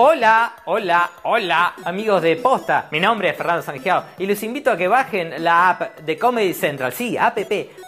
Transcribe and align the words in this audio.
Hola, 0.00 0.54
hola, 0.66 1.10
hola, 1.24 1.74
amigos 1.84 2.22
de 2.22 2.36
Posta. 2.36 2.86
Mi 2.92 3.00
nombre 3.00 3.30
es 3.30 3.36
Fernando 3.36 3.64
Sangiao 3.64 4.04
y 4.16 4.26
los 4.26 4.40
invito 4.44 4.70
a 4.70 4.76
que 4.76 4.86
bajen 4.86 5.42
la 5.42 5.70
app 5.70 5.98
de 5.98 6.16
Comedy 6.16 6.54
Central. 6.54 6.92
Sí, 6.92 7.16
app 7.16 7.36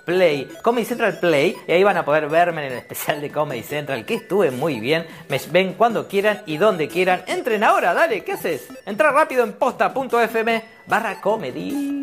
Play, 0.05 0.51
Comedy 0.61 0.85
Central 0.85 1.21
Play. 1.21 1.57
Y 1.69 1.71
ahí 1.71 1.85
van 1.85 1.99
a 1.99 2.05
poder 2.05 2.29
verme 2.29 2.67
en 2.67 2.73
el 2.73 2.79
especial 2.79 3.21
de 3.21 3.31
Comedy 3.31 3.63
Central, 3.63 4.05
que 4.05 4.15
estuve 4.15 4.51
muy 4.51 4.81
bien. 4.81 5.07
Me 5.29 5.41
ven 5.53 5.75
cuando 5.75 6.09
quieran 6.09 6.43
y 6.47 6.57
donde 6.57 6.89
quieran. 6.89 7.23
Entren 7.29 7.63
ahora, 7.63 7.95
dale, 7.95 8.25
¿qué 8.25 8.33
haces? 8.33 8.67
Entra 8.85 9.13
rápido 9.13 9.45
en 9.45 9.53
posta.fm 9.53 10.65
barra 10.89 11.21
comedy. 11.21 12.00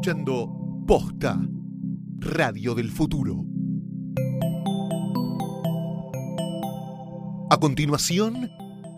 Escuchando 0.00 0.48
Posta, 0.86 1.38
Radio 2.20 2.74
del 2.74 2.90
Futuro. 2.90 3.44
A 7.50 7.58
continuación, 7.58 8.50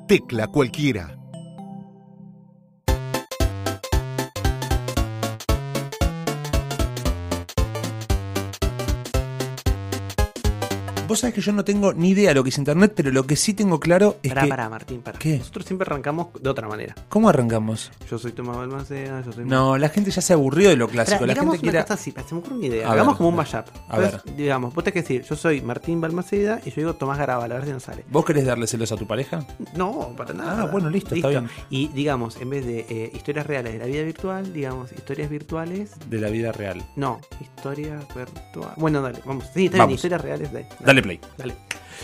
Tecla 0.07 0.47
Cualquiera. 0.47 1.22
Vos 11.13 11.19
sabés 11.19 11.35
que 11.35 11.43
yo 11.43 11.53
no 11.53 11.63
tengo 11.63 11.93
ni 11.93 12.09
idea 12.13 12.31
de 12.31 12.35
lo 12.37 12.43
que 12.43 12.49
es 12.49 12.57
internet, 12.57 12.95
pero 12.97 13.11
lo 13.11 13.27
que 13.27 13.37
sí 13.37 13.53
tengo 13.53 13.79
claro 13.79 14.17
es 14.23 14.31
Pará, 14.31 14.45
que. 14.45 14.49
pará, 14.49 14.71
Martín, 14.71 15.03
pará. 15.03 15.19
¿Qué? 15.19 15.37
Nosotros 15.37 15.67
siempre 15.67 15.85
arrancamos 15.87 16.29
de 16.41 16.49
otra 16.49 16.67
manera. 16.69 16.95
¿Cómo 17.11 17.29
arrancamos? 17.29 17.93
Yo 18.11 18.19
soy 18.19 18.33
Tomás 18.33 18.57
Balmaceda, 18.57 19.21
yo 19.21 19.31
soy... 19.31 19.45
No, 19.45 19.77
la 19.77 19.91
gente 19.91 20.11
ya 20.11 20.23
se 20.23 20.33
aburrió 20.33 20.71
de 20.71 20.77
lo 20.77 20.87
Pará, 20.87 21.05
clásico. 21.05 21.27
La 21.27 21.35
gente 21.35 21.59
quiere. 21.59 21.85
se 21.87 22.35
me 22.35 22.41
ocurre 22.41 22.55
una 22.55 22.65
idea. 22.67 22.89
A 22.89 22.93
Hagamos 22.93 23.13
ver, 23.13 23.17
como 23.19 23.29
un 23.29 23.37
mashup. 23.37 23.67
A 23.91 23.99
ver. 23.99 24.23
Digamos, 24.39 24.73
vos 24.75 24.83
tenés 24.85 24.95
que 24.95 25.03
decir, 25.03 25.23
yo 25.29 25.37
soy 25.37 25.61
Martín 25.61 26.01
Balmaceda 26.01 26.63
y 26.65 26.71
yo 26.71 26.77
digo 26.77 26.95
Tomás 26.95 27.19
Garabal, 27.19 27.53
a 27.53 27.57
ver 27.57 27.67
si 27.67 27.73
nos 27.73 27.83
sale. 27.83 28.07
¿Vos 28.11 28.25
querés 28.25 28.47
darle 28.47 28.67
celos 28.67 28.91
a 28.91 28.97
tu 28.97 29.07
pareja? 29.07 29.45
No, 29.77 30.15
para 30.17 30.33
nada. 30.33 30.63
Ah, 30.63 30.65
bueno, 30.65 30.89
listo, 30.89 31.15
está 31.15 31.29
bien. 31.29 31.47
Y 31.69 31.89
digamos, 31.89 32.37
en 32.41 32.49
vez 32.49 32.65
de 32.65 32.87
eh, 32.89 33.13
historias 33.15 33.47
reales 33.47 33.75
de 33.75 33.81
la 33.81 33.85
vida 33.85 34.03
virtual, 34.03 34.51
digamos, 34.51 34.91
historias 34.93 35.29
virtuales. 35.29 35.91
De 36.09 36.19
la 36.19 36.31
vida 36.31 36.53
real. 36.53 36.83
No, 36.97 37.21
historias 37.39 38.03
virtuales. 38.15 38.77
Bueno, 38.79 39.03
dale, 39.03 39.19
vamos. 39.27 39.45
Sí, 39.53 39.67
está 39.67 39.85
bien, 39.85 39.91
historias 39.91 40.23
reales 40.23 40.51
de. 40.55 40.65
Dale 40.81 41.02
play. 41.03 41.21
Dale. 41.37 41.55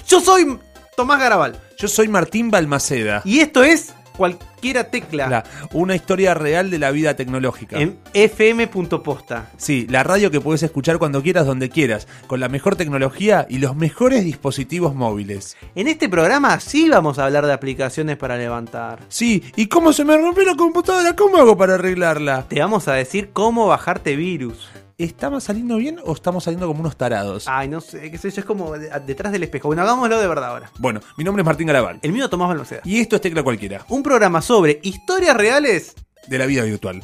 Yo 0.07 0.21
soy 0.21 0.59
Tomás 0.97 1.21
Garabal 1.21 1.61
Yo 1.79 1.89
soy 1.89 2.09
Martín 2.09 2.51
Balmaceda. 2.51 3.23
y 3.25 3.41
esto 3.41 3.63
es 3.63 3.95
cualquiera 4.17 4.91
tecla 4.91 5.29
La- 5.29 5.45
una 5.73 5.95
historia 5.95 6.35
real 6.35 6.71
de 6.71 6.79
la 6.81 6.91
vida 6.91 7.15
tecnológica. 7.15 7.79
en 7.79 7.99
fm.posta. 8.13 9.51
Sí, 9.57 9.87
la 9.89 10.03
radio 10.03 10.31
que 10.33 10.41
puedes 10.41 10.63
escuchar 10.65 10.99
cuando 10.99 11.23
quieras, 11.23 11.47
donde 11.47 11.71
quieras, 11.71 12.09
con 12.27 12.41
la 12.41 12.49
mejor 12.49 12.75
tecnología 12.75 13.47
y 13.49 13.59
los 13.59 13.77
mejores 13.77 14.25
dispositivos 14.25 14.95
móviles. 14.97 15.57
En 15.77 15.87
este 15.87 16.09
programa 16.09 16.59
sí 16.59 16.89
vamos 16.89 17.21
a 17.21 17.27
hablar 17.27 17.47
de 17.47 17.53
aplicaciones 17.53 18.17
para 18.17 18.37
levantar. 18.37 18.99
Sí, 19.09 19.45
¿y 19.55 19.67
cómo 19.67 19.93
se 19.93 20.05
me 20.05 20.17
rompió 20.17 20.45
la 20.45 20.57
computadora? 20.57 21.15
¿Cómo 21.15 21.37
hago 21.39 21.57
para 21.57 21.75
arreglarla? 21.75 22.47
Te 22.49 22.59
vamos 22.59 22.89
a 22.89 22.95
decir 22.95 23.31
cómo 23.33 23.69
bajarte 23.69 24.17
virus. 24.17 24.69
¿Estamos 25.03 25.45
saliendo 25.45 25.77
bien 25.77 26.01
o 26.05 26.13
estamos 26.13 26.43
saliendo 26.43 26.67
como 26.67 26.81
unos 26.81 26.97
tarados? 26.97 27.45
Ay, 27.47 27.69
no 27.69 27.81
sé, 27.81 28.11
qué 28.11 28.19
sé 28.19 28.33
yo, 28.33 28.41
es 28.41 28.45
como 28.45 28.77
de- 28.77 28.91
detrás 29.07 29.31
del 29.31 29.45
espejo. 29.45 29.69
Bueno, 29.69 29.83
hagámoslo 29.83 30.19
de 30.19 30.27
verdad 30.27 30.49
ahora. 30.51 30.73
Bueno, 30.81 30.99
mi 31.17 31.23
nombre 31.23 31.43
es 31.43 31.47
Martín 31.47 31.69
Garabal. 31.69 32.01
El 32.03 32.11
mío 32.13 32.29
Tomás 32.29 32.49
Balmaceda. 32.49 32.81
Y 32.85 32.99
esto 32.99 33.15
es 33.15 33.23
Tecla 33.23 33.45
Cualquiera, 33.45 33.85
Un 33.91 34.03
programa 34.03 34.43
sobre 34.43 34.81
historias 34.83 35.37
reales. 35.37 35.95
de 36.27 36.37
la 36.37 36.47
vida 36.47 36.65
virtual. 36.65 37.01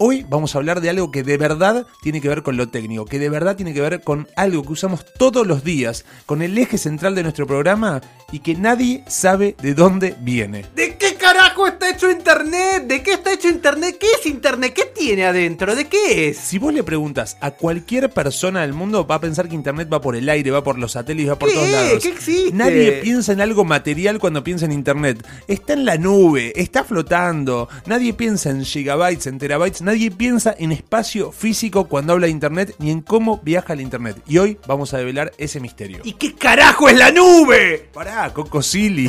Hoy 0.00 0.24
vamos 0.28 0.54
a 0.54 0.58
hablar 0.58 0.80
de 0.80 0.90
algo 0.90 1.10
que 1.10 1.24
de 1.24 1.36
verdad 1.36 1.84
tiene 2.02 2.20
que 2.20 2.28
ver 2.28 2.44
con 2.44 2.56
lo 2.56 2.68
técnico, 2.68 3.04
que 3.04 3.18
de 3.18 3.28
verdad 3.28 3.56
tiene 3.56 3.74
que 3.74 3.80
ver 3.80 4.00
con 4.02 4.28
algo 4.36 4.62
que 4.62 4.72
usamos 4.74 5.04
todos 5.18 5.44
los 5.44 5.64
días, 5.64 6.04
con 6.24 6.40
el 6.40 6.56
eje 6.56 6.78
central 6.78 7.16
de 7.16 7.24
nuestro 7.24 7.48
programa 7.48 8.00
y 8.30 8.38
que 8.38 8.54
nadie 8.54 9.02
sabe 9.08 9.56
de 9.60 9.74
dónde 9.74 10.14
viene. 10.20 10.66
¿De 10.76 10.96
qué 10.96 11.14
carajo 11.16 11.66
está 11.66 11.90
hecho 11.90 12.08
Internet? 12.08 12.84
¿De 12.86 13.02
qué 13.02 13.14
está 13.14 13.32
hecho 13.32 13.48
Internet? 13.48 13.96
¿Qué 13.98 14.06
es 14.20 14.26
Internet? 14.26 14.72
¿Qué 14.72 14.84
tiene 14.84 15.26
adentro? 15.26 15.74
¿De 15.74 15.86
qué 15.86 16.28
es? 16.28 16.38
Si 16.38 16.58
vos 16.58 16.72
le 16.72 16.84
preguntas 16.84 17.36
a 17.40 17.50
cualquier 17.50 18.08
persona 18.10 18.60
del 18.60 18.74
mundo, 18.74 19.04
va 19.04 19.16
a 19.16 19.20
pensar 19.20 19.48
que 19.48 19.56
Internet 19.56 19.88
va 19.92 20.00
por 20.00 20.14
el 20.14 20.28
aire, 20.28 20.52
va 20.52 20.62
por 20.62 20.78
los 20.78 20.92
satélites, 20.92 21.32
va 21.32 21.38
por 21.40 21.48
¿Qué? 21.48 21.54
todos 21.56 21.70
lados. 21.70 22.02
¿Qué 22.04 22.08
existe? 22.10 22.52
Nadie 22.52 22.92
piensa 23.02 23.32
en 23.32 23.40
algo 23.40 23.64
material 23.64 24.20
cuando 24.20 24.44
piensa 24.44 24.64
en 24.64 24.70
Internet. 24.70 25.26
Está 25.48 25.72
en 25.72 25.84
la 25.84 25.96
nube, 25.96 26.52
está 26.54 26.84
flotando. 26.84 27.68
Nadie 27.86 28.12
piensa 28.12 28.50
en 28.50 28.64
gigabytes, 28.64 29.26
en 29.26 29.38
terabytes. 29.38 29.82
Nadie 29.88 30.10
piensa 30.10 30.54
en 30.58 30.70
espacio 30.70 31.32
físico 31.32 31.88
cuando 31.88 32.12
habla 32.12 32.26
de 32.26 32.30
Internet 32.30 32.74
ni 32.78 32.90
en 32.90 33.00
cómo 33.00 33.40
viaja 33.42 33.72
el 33.72 33.80
Internet. 33.80 34.18
Y 34.26 34.36
hoy 34.36 34.58
vamos 34.66 34.92
a 34.92 34.98
develar 34.98 35.32
ese 35.38 35.60
misterio. 35.60 36.00
¿Y 36.04 36.12
qué 36.12 36.34
carajo 36.34 36.90
es 36.90 36.98
la 36.98 37.10
nube? 37.10 37.88
Pará, 37.94 38.30
Coco 38.34 38.60
Silly. 38.60 39.08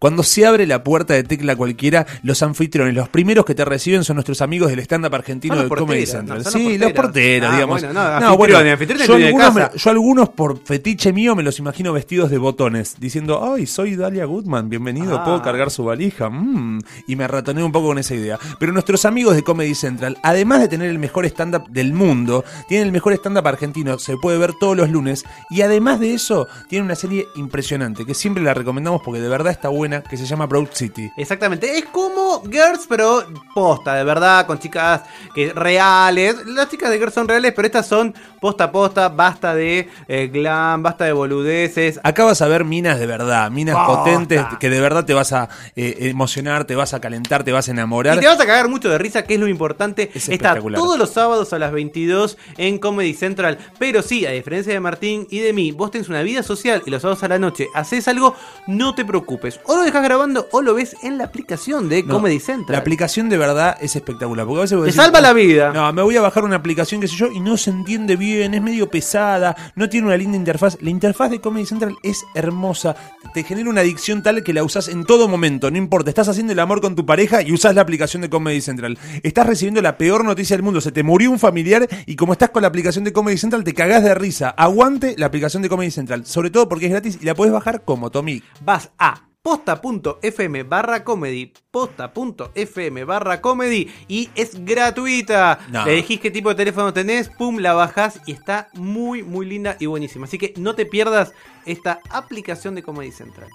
Cuando 0.00 0.22
se 0.22 0.46
abre 0.46 0.66
la 0.66 0.84
puerta 0.84 1.14
de 1.14 1.24
tecla 1.24 1.56
cualquiera, 1.56 2.06
los 2.22 2.42
anfitriones, 2.42 2.94
los 2.94 3.08
primeros 3.08 3.44
que 3.44 3.54
te 3.54 3.64
reciben 3.64 4.04
son 4.04 4.14
nuestros 4.16 4.40
amigos 4.42 4.70
del 4.70 4.78
stand-up 4.80 5.14
argentino 5.14 5.56
de 5.62 5.68
Comedy 5.68 6.06
Central. 6.06 6.42
no, 6.44 6.50
sí, 6.50 6.78
los 6.78 6.92
porteros. 6.92 7.50
Ah, 7.50 7.54
digamos. 7.54 7.80
bueno, 7.82 7.92
no, 7.94 8.00
anfitriones, 8.00 8.72
anfitriones 8.72 9.06
yo, 9.08 9.14
algunos 9.14 9.54
me- 9.54 9.68
yo 9.76 9.90
algunos 9.90 10.28
por 10.28 10.62
fetiche 10.64 11.12
mío 11.12 11.34
me 11.34 11.42
los 11.42 11.58
imagino 11.58 11.92
vestidos 11.92 12.30
de 12.30 12.38
botones, 12.38 12.96
diciendo, 13.00 13.52
ay, 13.54 13.66
soy 13.66 13.96
Dalia 13.96 14.24
Goodman, 14.24 14.68
bienvenido, 14.68 15.16
Ah. 15.18 15.24
puedo 15.24 15.42
cargar 15.42 15.70
su 15.70 15.84
valija. 15.84 16.28
Mm, 16.30 16.80
y 17.06 17.16
me 17.16 17.26
ratoneo 17.26 17.66
un 17.66 17.72
poco 17.72 17.88
con 17.88 17.98
esa 17.98 18.14
idea. 18.14 18.38
Pero 18.60 18.72
nuestros 18.72 19.04
amigos 19.04 19.34
de 19.34 19.42
Comedy 19.42 19.74
Central, 19.74 20.16
además 20.22 20.60
de 20.60 20.68
tener 20.68 20.90
el 20.90 20.98
mejor 20.98 21.24
stand-up 21.26 21.68
del 21.70 21.92
mundo, 21.92 22.44
tienen 22.68 22.86
el 22.86 22.92
mejor 22.92 23.12
stand-up 23.14 23.46
argentino, 23.48 23.98
se 23.98 24.16
puede 24.16 24.38
ver 24.38 24.52
todos 24.60 24.76
los 24.76 24.90
lunes. 24.90 25.24
Y 25.50 25.62
además 25.62 25.98
de 25.98 26.14
eso, 26.14 26.46
tienen 26.68 26.84
una 26.86 26.94
serie 26.94 27.26
impresionante, 27.36 28.04
que 28.04 28.14
siempre 28.14 28.42
la 28.42 28.54
recomendamos 28.54 29.02
porque 29.04 29.20
de 29.20 29.28
verdad 29.28 29.50
está 29.52 29.68
buena, 29.68 29.87
que 30.08 30.16
se 30.16 30.26
llama 30.26 30.46
Broad 30.46 30.68
City. 30.72 31.10
Exactamente, 31.16 31.78
es 31.78 31.86
como 31.86 32.42
Girls, 32.42 32.86
pero 32.88 33.26
posta, 33.54 33.94
de 33.94 34.04
verdad, 34.04 34.46
con 34.46 34.58
chicas 34.58 35.02
que 35.34 35.52
reales. 35.52 36.46
Las 36.46 36.68
chicas 36.68 36.90
de 36.90 36.98
Girls 36.98 37.14
son 37.14 37.28
reales, 37.28 37.52
pero 37.54 37.66
estas 37.66 37.86
son 37.86 38.14
posta 38.40 38.64
a 38.64 38.72
posta, 38.72 39.08
basta 39.08 39.54
de 39.54 39.88
eh, 40.06 40.28
glam, 40.28 40.82
basta 40.82 41.04
de 41.04 41.12
boludeces. 41.12 42.00
Acá 42.02 42.24
vas 42.24 42.40
a 42.42 42.48
ver 42.48 42.64
minas 42.64 42.98
de 42.98 43.06
verdad, 43.06 43.50
minas 43.50 43.76
Posta. 43.76 44.04
potentes 44.04 44.44
que 44.60 44.70
de 44.70 44.80
verdad 44.80 45.04
te 45.04 45.14
vas 45.14 45.32
a 45.32 45.48
eh, 45.76 45.96
emocionar, 46.00 46.64
te 46.64 46.74
vas 46.74 46.94
a 46.94 47.00
calentar, 47.00 47.44
te 47.44 47.52
vas 47.52 47.68
a 47.68 47.70
enamorar. 47.70 48.16
Y 48.16 48.20
te 48.20 48.26
vas 48.26 48.40
a 48.40 48.46
cagar 48.46 48.68
mucho 48.68 48.88
de 48.88 48.98
risa, 48.98 49.24
que 49.24 49.34
es 49.34 49.40
lo 49.40 49.48
importante. 49.48 50.10
Es 50.14 50.28
Está 50.28 50.58
todos 50.58 50.98
los 50.98 51.10
sábados 51.10 51.52
a 51.52 51.58
las 51.58 51.72
22 51.72 52.38
en 52.56 52.78
Comedy 52.78 53.14
Central. 53.14 53.58
Pero 53.78 54.02
sí, 54.02 54.26
a 54.26 54.30
diferencia 54.30 54.72
de 54.72 54.80
Martín 54.80 55.26
y 55.30 55.40
de 55.40 55.52
mí, 55.52 55.72
vos 55.72 55.90
tenés 55.90 56.08
una 56.08 56.22
vida 56.22 56.42
social 56.42 56.82
y 56.86 56.90
los 56.90 57.02
sábados 57.02 57.22
a 57.22 57.28
la 57.28 57.38
noche 57.38 57.66
haces 57.74 58.08
algo, 58.08 58.34
no 58.66 58.94
te 58.94 59.04
preocupes. 59.04 59.60
Lo 59.78 59.84
dejas 59.84 60.02
grabando 60.02 60.48
o 60.52 60.62
lo 60.62 60.74
ves 60.74 60.96
en 61.02 61.18
la 61.18 61.24
aplicación 61.24 61.88
de 61.88 62.02
No, 62.02 62.14
Comedy 62.14 62.40
Central. 62.40 62.74
La 62.74 62.78
aplicación 62.78 63.28
de 63.28 63.38
verdad 63.38 63.76
es 63.80 63.96
espectacular. 63.96 64.46
Porque 64.46 64.60
a 64.60 64.62
veces 64.62 64.84
Te 64.84 64.92
salva 64.92 65.20
la 65.20 65.32
vida. 65.32 65.72
No, 65.72 65.92
me 65.92 66.02
voy 66.02 66.16
a 66.16 66.20
bajar 66.20 66.44
una 66.44 66.56
aplicación, 66.56 67.00
qué 67.00 67.08
sé 67.08 67.16
yo, 67.16 67.28
y 67.30 67.40
no 67.40 67.56
se 67.56 67.70
entiende 67.70 68.16
bien, 68.16 68.54
es 68.54 68.62
medio 68.62 68.90
pesada, 68.90 69.56
no 69.74 69.88
tiene 69.88 70.06
una 70.06 70.16
linda 70.16 70.36
interfaz. 70.36 70.78
La 70.80 70.90
interfaz 70.90 71.30
de 71.30 71.40
Comedy 71.40 71.66
Central 71.66 71.96
es 72.02 72.24
hermosa, 72.34 72.96
te 73.34 73.42
genera 73.42 73.70
una 73.70 73.80
adicción 73.82 74.22
tal 74.22 74.42
que 74.42 74.52
la 74.52 74.64
usás 74.64 74.88
en 74.88 75.04
todo 75.04 75.28
momento, 75.28 75.70
no 75.70 75.78
importa. 75.78 76.10
Estás 76.10 76.28
haciendo 76.28 76.52
el 76.52 76.58
amor 76.58 76.80
con 76.80 76.96
tu 76.96 77.06
pareja 77.06 77.42
y 77.42 77.52
usás 77.52 77.74
la 77.74 77.82
aplicación 77.82 78.22
de 78.22 78.30
Comedy 78.30 78.60
Central. 78.60 78.98
Estás 79.22 79.46
recibiendo 79.46 79.80
la 79.82 79.96
peor 79.96 80.24
noticia 80.24 80.56
del 80.56 80.62
mundo, 80.62 80.80
se 80.80 80.92
te 80.92 81.02
murió 81.02 81.30
un 81.30 81.38
familiar 81.38 81.88
y 82.06 82.16
como 82.16 82.32
estás 82.32 82.50
con 82.50 82.62
la 82.62 82.68
aplicación 82.68 83.04
de 83.04 83.12
Comedy 83.12 83.38
Central 83.38 83.64
te 83.64 83.74
cagás 83.74 84.02
de 84.02 84.14
risa. 84.14 84.50
Aguante 84.50 85.14
la 85.16 85.26
aplicación 85.26 85.62
de 85.62 85.68
Comedy 85.68 85.90
Central, 85.90 86.26
sobre 86.26 86.50
todo 86.50 86.68
porque 86.68 86.86
es 86.86 86.90
gratis 86.90 87.18
y 87.20 87.24
la 87.24 87.34
podés 87.34 87.52
bajar 87.52 87.82
como 87.84 88.10
Tommy. 88.10 88.42
Vas 88.64 88.90
a 88.98 89.27
posta.fm 89.42 90.62
barra 90.64 91.04
comedy, 91.04 91.52
posta.fm 91.70 93.04
barra 93.04 93.40
comedy 93.40 93.90
y 94.08 94.30
es 94.34 94.64
gratuita. 94.64 95.60
No. 95.70 95.84
Le 95.84 95.94
elegís 95.94 96.20
qué 96.20 96.30
tipo 96.30 96.48
de 96.50 96.54
teléfono 96.54 96.92
tenés, 96.92 97.28
pum, 97.28 97.58
la 97.58 97.72
bajás 97.72 98.20
y 98.26 98.32
está 98.32 98.68
muy, 98.74 99.22
muy 99.22 99.46
linda 99.46 99.76
y 99.78 99.86
buenísima. 99.86 100.26
Así 100.26 100.38
que 100.38 100.54
no 100.56 100.74
te 100.74 100.86
pierdas 100.86 101.32
esta 101.66 102.00
aplicación 102.10 102.74
de 102.74 102.82
Comedy 102.82 103.12
Central. 103.12 103.48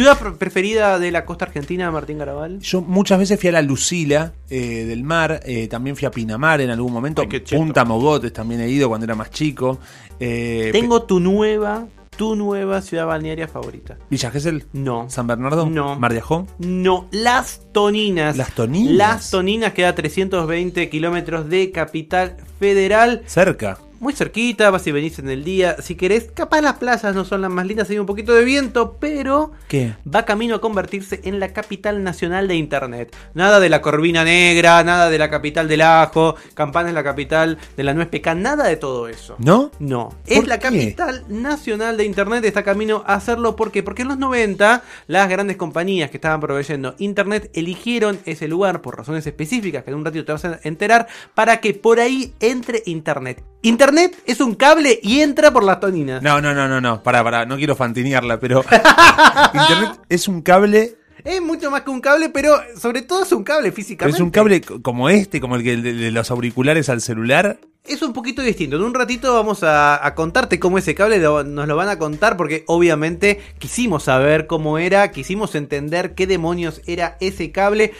Ciudad 0.00 0.18
pre- 0.18 0.32
preferida 0.32 0.98
de 0.98 1.10
la 1.10 1.26
costa 1.26 1.44
argentina, 1.44 1.90
Martín 1.90 2.16
Garabal. 2.16 2.58
Yo 2.60 2.80
muchas 2.80 3.18
veces 3.18 3.38
fui 3.38 3.50
a 3.50 3.52
la 3.52 3.60
Lucila 3.60 4.32
eh, 4.48 4.86
del 4.86 5.04
mar, 5.04 5.40
eh, 5.44 5.68
también 5.68 5.94
fui 5.94 6.06
a 6.06 6.10
Pinamar 6.10 6.62
en 6.62 6.70
algún 6.70 6.90
momento, 6.90 7.20
Ay. 7.30 7.40
Punta 7.40 7.84
Mogotes 7.84 8.32
también 8.32 8.62
he 8.62 8.68
ido 8.70 8.88
cuando 8.88 9.04
era 9.04 9.14
más 9.14 9.28
chico. 9.30 9.78
Eh, 10.18 10.70
Tengo 10.72 11.02
tu 11.02 11.20
nueva, 11.20 11.86
tu 12.16 12.34
nueva 12.34 12.80
ciudad 12.80 13.06
balnearia 13.06 13.46
favorita. 13.46 13.98
Villa 14.08 14.30
Gesell, 14.30 14.64
No. 14.72 15.10
San 15.10 15.26
Bernardo, 15.26 15.68
No. 15.68 15.98
Mar 16.00 16.14
de 16.14 16.20
Ajón. 16.20 16.46
No, 16.60 17.06
Las 17.10 17.60
Toninas. 17.72 18.38
Las 18.38 18.54
Toninas. 18.54 18.94
Las 18.94 19.30
Toninas 19.30 19.74
queda 19.74 19.90
a 19.90 19.94
320 19.94 20.88
kilómetros 20.88 21.46
de 21.50 21.72
Capital 21.72 22.38
Federal. 22.58 23.20
Cerca. 23.26 23.78
Muy 24.00 24.14
cerquita, 24.14 24.70
vas 24.70 24.86
y 24.86 24.92
venís 24.92 25.18
en 25.18 25.28
el 25.28 25.44
día. 25.44 25.76
Si 25.82 25.94
querés, 25.94 26.30
capaz 26.32 26.62
las 26.62 26.78
playas 26.78 27.14
no 27.14 27.26
son 27.26 27.42
las 27.42 27.50
más 27.50 27.66
lindas, 27.66 27.90
hay 27.90 27.98
un 27.98 28.06
poquito 28.06 28.32
de 28.32 28.44
viento, 28.46 28.96
pero 28.98 29.52
¿Qué? 29.68 29.94
va 30.12 30.24
camino 30.24 30.54
a 30.54 30.60
convertirse 30.62 31.20
en 31.24 31.38
la 31.38 31.52
capital 31.52 32.02
nacional 32.02 32.48
de 32.48 32.56
Internet. 32.56 33.14
Nada 33.34 33.60
de 33.60 33.68
la 33.68 33.82
Corvina 33.82 34.24
Negra, 34.24 34.82
nada 34.84 35.10
de 35.10 35.18
la 35.18 35.28
capital 35.28 35.68
del 35.68 35.82
ajo, 35.82 36.34
Campana 36.54 36.88
es 36.88 36.94
la 36.94 37.04
capital 37.04 37.58
de 37.76 37.84
la 37.84 37.92
nuez 37.92 38.08
pecan, 38.08 38.40
nada 38.40 38.66
de 38.66 38.78
todo 38.78 39.06
eso. 39.06 39.36
¿No? 39.38 39.70
No, 39.78 40.08
¿Por 40.08 40.32
es 40.32 40.46
la 40.46 40.58
qué? 40.58 40.62
capital 40.68 41.24
nacional 41.28 41.98
de 41.98 42.06
Internet, 42.06 42.42
está 42.46 42.62
camino 42.62 43.04
a 43.06 43.16
hacerlo. 43.16 43.54
¿Por 43.54 43.70
qué? 43.70 43.82
Porque 43.82 44.00
en 44.00 44.08
los 44.08 44.16
90 44.18 44.82
las 45.08 45.28
grandes 45.28 45.58
compañías 45.58 46.10
que 46.10 46.16
estaban 46.16 46.40
proveyendo 46.40 46.94
Internet 46.96 47.50
eligieron 47.52 48.18
ese 48.24 48.48
lugar 48.48 48.80
por 48.80 48.96
razones 48.96 49.26
específicas 49.26 49.84
que 49.84 49.90
en 49.90 49.96
un 49.98 50.06
ratito 50.06 50.24
te 50.24 50.32
vas 50.32 50.44
a 50.46 50.58
enterar 50.62 51.06
para 51.34 51.58
que 51.60 51.74
por 51.74 52.00
ahí 52.00 52.32
entre 52.40 52.82
Internet. 52.86 53.44
Internet 53.62 54.16
es 54.26 54.40
un 54.40 54.54
cable 54.54 54.98
y 55.02 55.20
entra 55.20 55.50
por 55.52 55.62
las 55.64 55.80
toninas. 55.80 56.22
No, 56.22 56.40
no, 56.40 56.54
no, 56.54 56.66
no, 56.68 56.80
no. 56.80 57.02
Pará, 57.02 57.22
pará, 57.22 57.44
no 57.46 57.56
quiero 57.56 57.76
fantinearla, 57.76 58.40
pero. 58.40 58.64
Internet 59.54 60.00
es 60.08 60.28
un 60.28 60.42
cable. 60.42 60.96
Es 61.22 61.42
mucho 61.42 61.70
más 61.70 61.82
que 61.82 61.90
un 61.90 62.00
cable, 62.00 62.30
pero 62.30 62.54
sobre 62.78 63.02
todo 63.02 63.24
es 63.24 63.32
un 63.32 63.44
cable 63.44 63.64
pero 63.64 63.76
físicamente. 63.76 64.16
es 64.16 64.22
un 64.22 64.30
cable 64.30 64.62
co- 64.62 64.80
como 64.80 65.10
este, 65.10 65.38
como 65.38 65.56
el 65.56 65.62
que 65.62 65.76
de, 65.76 65.92
de 65.92 66.10
los 66.10 66.30
auriculares 66.30 66.88
al 66.88 67.02
celular. 67.02 67.58
Es 67.84 68.00
un 68.00 68.14
poquito 68.14 68.40
distinto. 68.40 68.76
En 68.76 68.82
un 68.82 68.94
ratito 68.94 69.34
vamos 69.34 69.62
a, 69.62 70.04
a 70.06 70.14
contarte 70.14 70.58
cómo 70.58 70.78
ese 70.78 70.94
cable 70.94 71.18
lo- 71.18 71.44
nos 71.44 71.68
lo 71.68 71.76
van 71.76 71.90
a 71.90 71.98
contar 71.98 72.38
porque 72.38 72.64
obviamente 72.68 73.38
quisimos 73.58 74.04
saber 74.04 74.46
cómo 74.46 74.78
era, 74.78 75.10
quisimos 75.10 75.54
entender 75.54 76.14
qué 76.14 76.26
demonios 76.26 76.80
era 76.86 77.18
ese 77.20 77.52
cable. 77.52 77.92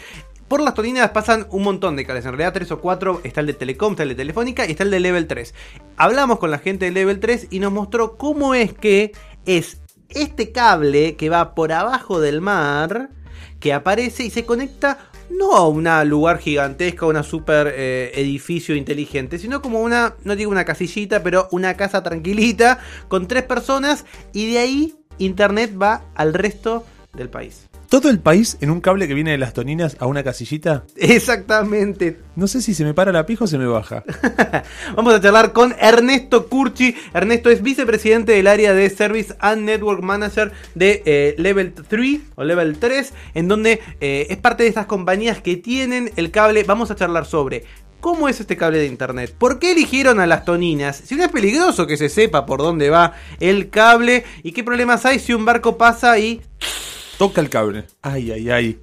Por 0.51 0.59
las 0.59 0.73
toninas 0.73 1.11
pasan 1.11 1.47
un 1.51 1.63
montón 1.63 1.95
de 1.95 2.05
cables, 2.05 2.25
en 2.25 2.31
realidad 2.31 2.51
tres 2.51 2.71
o 2.71 2.81
cuatro, 2.81 3.21
está 3.23 3.39
el 3.39 3.47
de 3.47 3.53
Telecom, 3.53 3.93
está 3.93 4.03
el 4.03 4.09
de 4.09 4.15
Telefónica 4.15 4.67
y 4.67 4.71
está 4.71 4.83
el 4.83 4.91
de 4.91 4.99
Level 4.99 5.25
3. 5.25 5.55
Hablamos 5.95 6.39
con 6.39 6.51
la 6.51 6.59
gente 6.59 6.83
de 6.83 6.91
Level 6.91 7.21
3 7.21 7.47
y 7.51 7.59
nos 7.59 7.71
mostró 7.71 8.17
cómo 8.17 8.53
es 8.53 8.73
que 8.73 9.13
es 9.45 9.79
este 10.09 10.51
cable 10.51 11.15
que 11.15 11.29
va 11.29 11.55
por 11.55 11.71
abajo 11.71 12.19
del 12.19 12.41
mar, 12.41 13.11
que 13.61 13.71
aparece 13.71 14.25
y 14.25 14.29
se 14.29 14.43
conecta 14.43 14.97
no 15.29 15.55
a 15.55 15.65
un 15.69 15.87
lugar 16.09 16.39
gigantesco, 16.39 17.05
a 17.05 17.09
una 17.11 17.23
super 17.23 17.73
eh, 17.73 18.11
edificio 18.15 18.75
inteligente, 18.75 19.39
sino 19.39 19.61
como 19.61 19.79
una, 19.79 20.15
no 20.25 20.35
digo 20.35 20.51
una 20.51 20.65
casillita, 20.65 21.23
pero 21.23 21.47
una 21.51 21.77
casa 21.77 22.03
tranquilita 22.03 22.77
con 23.07 23.25
tres 23.29 23.43
personas 23.43 24.05
y 24.33 24.51
de 24.51 24.59
ahí 24.59 24.95
internet 25.17 25.71
va 25.81 26.03
al 26.13 26.33
resto 26.33 26.85
del 27.13 27.29
país. 27.29 27.70
Todo 27.91 28.09
el 28.09 28.21
país 28.21 28.57
en 28.61 28.71
un 28.71 28.79
cable 28.79 29.05
que 29.05 29.13
viene 29.13 29.31
de 29.31 29.37
las 29.37 29.51
toninas 29.51 29.97
a 29.99 30.05
una 30.05 30.23
casillita. 30.23 30.85
Exactamente. 30.95 32.21
No 32.37 32.47
sé 32.47 32.61
si 32.61 32.73
se 32.73 32.85
me 32.85 32.93
para 32.93 33.11
la 33.11 33.25
pija 33.25 33.43
o 33.43 33.47
se 33.47 33.57
me 33.57 33.65
baja. 33.65 34.05
Vamos 34.95 35.13
a 35.13 35.19
charlar 35.19 35.51
con 35.51 35.75
Ernesto 35.77 36.47
Curchi. 36.47 36.95
Ernesto 37.13 37.49
es 37.49 37.61
vicepresidente 37.61 38.31
del 38.31 38.47
área 38.47 38.73
de 38.73 38.89
Service 38.89 39.35
and 39.39 39.63
Network 39.63 40.03
Manager 40.03 40.53
de 40.73 41.03
eh, 41.05 41.35
Level 41.37 41.73
3 41.73 42.21
o 42.35 42.45
Level 42.45 42.77
3, 42.77 43.13
en 43.33 43.49
donde 43.49 43.81
eh, 43.99 44.27
es 44.29 44.37
parte 44.37 44.63
de 44.63 44.69
estas 44.69 44.85
compañías 44.85 45.41
que 45.41 45.57
tienen 45.57 46.13
el 46.15 46.31
cable. 46.31 46.63
Vamos 46.63 46.91
a 46.91 46.95
charlar 46.95 47.25
sobre 47.25 47.65
cómo 47.99 48.29
es 48.29 48.39
este 48.39 48.55
cable 48.55 48.77
de 48.77 48.85
internet, 48.85 49.35
por 49.37 49.59
qué 49.59 49.73
eligieron 49.73 50.21
a 50.21 50.27
las 50.27 50.45
toninas, 50.45 50.95
si 50.95 51.15
no 51.15 51.25
es 51.25 51.29
peligroso 51.29 51.87
que 51.87 51.97
se 51.97 52.07
sepa 52.07 52.45
por 52.45 52.61
dónde 52.61 52.89
va 52.89 53.15
el 53.41 53.69
cable 53.69 54.23
y 54.43 54.53
qué 54.53 54.63
problemas 54.63 55.05
hay 55.05 55.19
si 55.19 55.33
un 55.33 55.43
barco 55.43 55.77
pasa 55.77 56.17
y 56.17 56.41
Toca 57.21 57.39
el 57.39 57.51
cable. 57.51 57.83
Ay, 58.01 58.31
ay, 58.31 58.49
ay. 58.49 58.77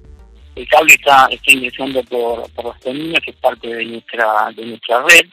el 0.55 0.65
cable 0.69 0.93
está, 0.93 1.27
está 1.29 1.51
ingresando 1.51 2.01
por, 2.05 2.49
por 2.53 2.67
las 2.67 2.79
toninas, 2.79 3.19
que 3.21 3.31
es 3.31 3.35
parte 3.35 3.67
de 3.67 3.83
nuestra, 3.83 4.49
de 4.55 4.65
nuestra 4.65 5.03
red. 5.03 5.25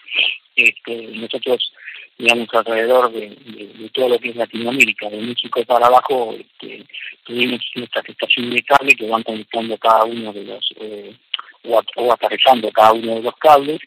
Este, 0.57 1.07
nosotros, 1.15 1.73
digamos, 2.19 2.49
alrededor 2.53 3.13
de, 3.13 3.29
de- 3.29 3.91
todo 3.95 4.09
lo 4.09 4.19
que 4.19 4.31
es 4.31 4.35
Latinoamérica, 4.35 5.09
de 5.09 5.19
México 5.19 5.63
para 5.65 5.87
abajo, 5.87 6.35
este, 6.37 6.85
tuvimos 7.23 7.61
nuestras 7.77 8.09
estaciones 8.09 8.55
de 8.55 8.63
cable 8.65 8.97
que 8.97 9.09
van 9.09 9.23
conectando 9.23 9.79
cada 9.79 10.03
uno 10.03 10.33
de 10.33 10.43
los, 10.43 10.75
eh, 10.81 11.15
o, 11.63 11.81
o 11.95 12.17
cada 12.73 12.93
uno 12.93 13.15
de 13.15 13.23
los 13.23 13.37
cables. 13.37 13.79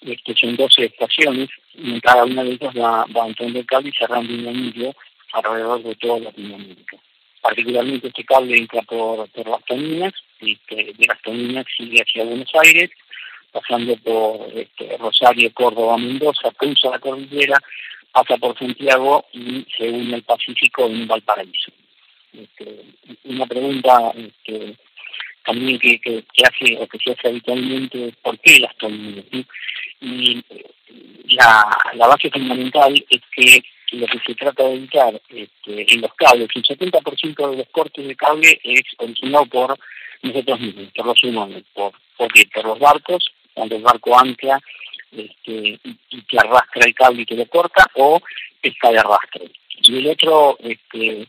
Este, 0.00 0.34
son 0.34 0.56
12 0.56 0.82
estaciones 0.86 1.50
y 1.74 1.90
en 1.92 2.00
cada 2.00 2.24
una 2.24 2.42
de 2.42 2.52
ellas 2.52 2.74
va, 2.74 3.04
va 3.14 3.26
entrando 3.26 3.58
el 3.58 3.66
cable 3.66 3.90
y 3.90 3.98
cerrando 3.98 4.32
un 4.32 4.48
anillo 4.48 4.94
alrededor 5.34 5.82
de 5.82 5.94
toda 5.96 6.20
Latinoamérica 6.20 6.96
particularmente 7.46 8.08
este 8.08 8.24
cable 8.24 8.56
entra 8.56 8.82
por, 8.82 9.28
por 9.30 9.48
las 9.48 9.64
Toninas, 9.64 10.12
este, 10.40 10.74
de 10.74 11.06
las 11.06 11.22
Toninas 11.22 11.64
sigue 11.76 12.02
hacia 12.02 12.24
Buenos 12.24 12.50
Aires, 12.64 12.90
pasando 13.52 13.96
por 13.98 14.50
este, 14.52 14.96
Rosario, 14.98 15.52
Córdoba, 15.52 15.96
Mendoza, 15.96 16.50
cruza 16.56 16.90
la 16.90 16.98
cordillera, 16.98 17.56
pasa 18.10 18.36
por 18.36 18.58
Santiago 18.58 19.26
y 19.32 19.64
se 19.78 19.88
une 19.88 20.16
al 20.16 20.22
Pacífico 20.22 20.86
en 20.86 21.06
Valparaíso. 21.06 21.70
Este, 22.32 22.82
una 23.24 23.46
pregunta 23.46 24.12
este, 24.16 24.74
también 25.44 25.78
que, 25.78 26.24
hace 26.44 26.76
o 26.80 26.88
que 26.88 26.98
se 26.98 27.12
hace 27.12 27.28
habitualmente 27.28 28.08
es 28.08 28.16
por 28.16 28.36
qué 28.40 28.58
las 28.58 28.76
Toninas. 28.76 29.24
Y 30.00 30.44
eh, 30.50 30.66
la, 31.28 31.64
la 31.94 32.08
base 32.08 32.28
fundamental 32.28 32.92
es 33.08 33.20
que 33.36 33.62
lo 33.92 34.06
que 34.06 34.18
se 34.26 34.34
trata 34.34 34.64
de 34.64 34.74
evitar 34.74 35.20
este, 35.28 35.94
en 35.94 36.00
los 36.00 36.12
cables, 36.14 36.48
un 36.54 36.62
70% 36.62 37.50
de 37.50 37.56
los 37.56 37.68
cortes 37.68 38.06
de 38.06 38.16
cable 38.16 38.60
es 38.64 38.82
originado 38.98 39.46
por 39.46 39.78
nosotros 40.22 40.60
mismos, 40.60 40.88
por 40.94 41.06
los 41.06 41.24
humanos. 41.24 41.62
¿Por, 41.72 41.92
¿por 42.16 42.32
qué? 42.32 42.46
Por 42.52 42.64
los 42.64 42.78
barcos, 42.78 43.32
cuando 43.54 43.76
el 43.76 43.82
barco 43.82 44.18
ancla 44.18 44.60
este, 45.12 45.80
y, 46.10 46.22
te 46.22 46.38
arrastra 46.38 46.86
el 46.86 46.94
cable 46.94 47.22
y 47.22 47.26
te 47.26 47.36
lo 47.36 47.46
corta, 47.46 47.86
o 47.94 48.20
pesca 48.60 48.90
de 48.90 48.98
arrastre. 48.98 49.50
Y 49.82 49.98
el 49.98 50.08
otro 50.08 50.58
este, 50.60 51.26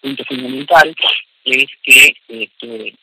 punto 0.00 0.24
fundamental 0.24 0.94
es 1.44 1.66
que 1.82 2.16
este, 2.28 2.94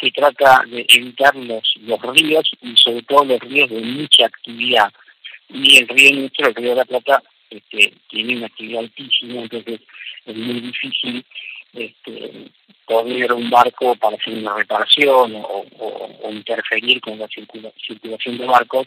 se 0.00 0.10
trata 0.10 0.62
de 0.66 0.86
evitar 0.88 1.34
los, 1.36 1.74
los 1.82 2.00
ríos 2.14 2.50
y 2.60 2.76
sobre 2.76 3.02
todo 3.02 3.24
los 3.24 3.40
ríos 3.40 3.70
de 3.70 3.80
mucha 3.80 4.26
actividad. 4.26 4.92
Y 5.48 5.78
el 5.78 5.88
río 5.88 6.20
nuestro, 6.20 6.48
el 6.48 6.54
río 6.54 6.70
de 6.70 6.76
la 6.76 6.84
Plata, 6.84 7.22
este, 7.50 7.94
tiene 8.08 8.36
una 8.36 8.46
actividad 8.46 8.80
altísima, 8.80 9.42
entonces 9.42 9.80
es 10.26 10.36
muy 10.36 10.60
difícil 10.60 11.24
este, 11.72 12.50
poner 12.86 13.32
un 13.32 13.50
barco 13.50 13.94
para 13.96 14.16
hacer 14.16 14.34
una 14.34 14.54
reparación 14.56 15.34
o, 15.36 15.64
interferir 16.30 17.00
con 17.00 17.18
la 17.18 17.26
circula- 17.28 17.72
circulación 17.86 18.38
de 18.38 18.46
barcos 18.46 18.86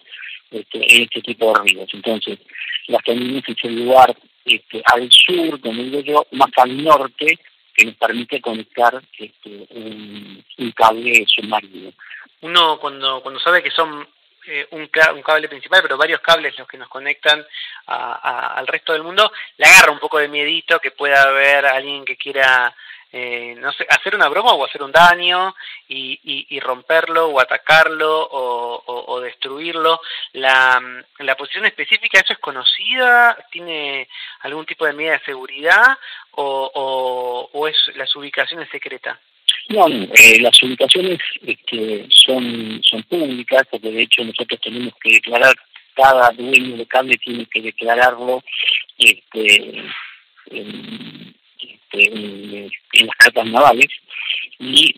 este, 0.49 0.95
en 0.95 1.03
este 1.03 1.21
tipo 1.21 1.53
de 1.53 1.63
ríos. 1.63 1.89
Entonces, 1.93 2.39
las 2.87 3.03
Toninas 3.03 3.43
es 3.47 3.57
el 3.63 3.85
lugar 3.85 4.15
este, 4.45 4.81
al 4.85 5.09
sur, 5.11 5.59
como 5.59 5.81
digo 5.83 5.99
yo, 6.01 6.25
más 6.31 6.49
al 6.57 6.83
norte, 6.83 7.39
que 7.75 7.85
nos 7.85 7.95
permite 7.95 8.41
conectar 8.41 9.01
este, 9.17 9.67
un, 9.71 10.43
un 10.57 10.71
cable 10.71 11.25
submarino. 11.27 11.91
uno 12.41 12.79
cuando, 12.79 13.21
cuando 13.21 13.39
sabe 13.39 13.63
que 13.63 13.71
son 13.71 14.07
eh, 14.47 14.67
un, 14.71 14.81
un 15.13 15.21
cable 15.21 15.47
principal, 15.49 15.81
pero 15.81 15.97
varios 15.97 16.21
cables 16.21 16.57
los 16.57 16.67
que 16.67 16.77
nos 16.77 16.89
conectan 16.89 17.45
a- 17.87 18.53
al 18.55 18.67
resto 18.67 18.93
del 18.93 19.03
mundo, 19.03 19.31
le 19.57 19.65
agarra 19.65 19.91
un 19.91 19.99
poco 19.99 20.17
de 20.19 20.27
miedito 20.27 20.79
que 20.79 20.91
pueda 20.91 21.23
haber 21.23 21.65
alguien 21.65 22.05
que 22.05 22.17
quiera, 22.17 22.73
eh, 23.11 23.55
no 23.57 23.71
sé, 23.73 23.85
hacer 23.89 24.15
una 24.15 24.29
broma 24.29 24.53
o 24.53 24.65
hacer 24.65 24.81
un 24.83 24.91
daño 24.91 25.53
y, 25.87 26.59
romperlo 26.61 27.27
o 27.27 27.39
atacarlo 27.39 28.27
o, 28.31 29.19
destruirlo. 29.19 29.99
La, 30.33 30.81
la 31.19 31.35
posición 31.35 31.65
específica, 31.65 32.19
¿eso 32.19 32.33
es 32.33 32.39
conocida? 32.39 33.35
¿Tiene 33.51 34.07
algún 34.41 34.65
tipo 34.65 34.85
de 34.85 34.93
medida 34.93 35.13
de 35.13 35.25
seguridad 35.25 35.97
o, 36.31 37.49
o, 37.51 37.67
es 37.67 37.77
la 37.95 38.05
su 38.05 38.19
ubicación 38.19 38.61
es 38.61 38.69
secreta? 38.69 39.19
No, 39.71 39.87
eh, 39.87 40.39
las 40.41 40.61
ubicaciones 40.63 41.19
este, 41.45 42.05
son, 42.09 42.81
son 42.83 43.03
públicas, 43.03 43.63
porque 43.69 43.91
de 43.91 44.01
hecho 44.03 44.23
nosotros 44.23 44.59
tenemos 44.61 44.93
que 45.01 45.13
declarar, 45.13 45.55
cada 45.95 46.29
dueño 46.31 46.77
de 46.77 46.85
cable 46.85 47.17
tiene 47.17 47.45
que 47.45 47.61
declararlo 47.61 48.43
este, 48.97 49.83
en, 50.47 51.35
este, 51.59 52.69
en, 52.93 53.07
las 53.07 53.15
cartas 53.17 53.45
navales 53.47 53.87
y 54.59 54.93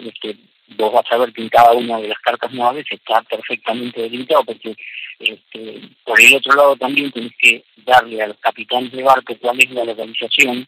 vos 0.78 0.94
vas 0.94 1.06
a 1.12 1.18
ver 1.18 1.34
que 1.34 1.42
en 1.42 1.50
cada 1.50 1.74
una 1.74 2.00
de 2.00 2.08
las 2.08 2.20
cartas 2.20 2.52
navales 2.52 2.86
está 2.90 3.22
perfectamente 3.24 4.02
delimitado 4.02 4.44
porque 4.44 4.76
este, 5.20 5.82
por 6.04 6.20
el 6.20 6.36
otro 6.36 6.56
lado 6.56 6.76
también 6.76 7.12
tienes 7.12 7.34
que 7.40 7.64
darle 7.78 8.22
a 8.22 8.28
los 8.28 8.38
capitanes 8.38 8.92
de 8.92 9.04
barco 9.04 9.36
cuál 9.40 9.60
es 9.60 9.70
la 9.72 9.86
localización 9.86 10.68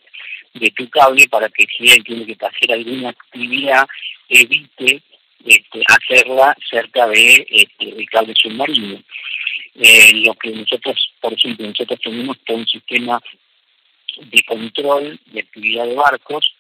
de 0.56 0.72
tu 0.72 0.90
cable 0.90 1.28
para 1.30 1.50
que 1.50 1.66
si 1.66 1.92
él 1.92 2.04
tiene 2.04 2.26
que 2.26 2.46
hacer 2.46 2.72
alguna 2.72 3.10
actividad 3.10 3.86
evite 4.30 5.02
este, 5.46 5.84
hacerla 5.88 6.56
cerca 6.70 7.08
de 7.08 7.46
este, 7.50 7.94
del 7.94 8.10
cable 8.10 8.34
submarino. 8.36 9.02
Eh, 9.76 10.12
lo 10.26 10.34
que 10.36 10.50
nosotros, 10.52 11.12
por 11.22 11.34
ejemplo, 11.34 11.68
nosotros 11.68 12.00
tenemos 12.02 12.38
un 12.48 12.68
sistema 12.68 13.22
de 14.18 14.44
control 14.44 15.20
de 15.26 15.42
actividad 15.42 15.86
de 15.86 15.96
barcos 15.96 16.54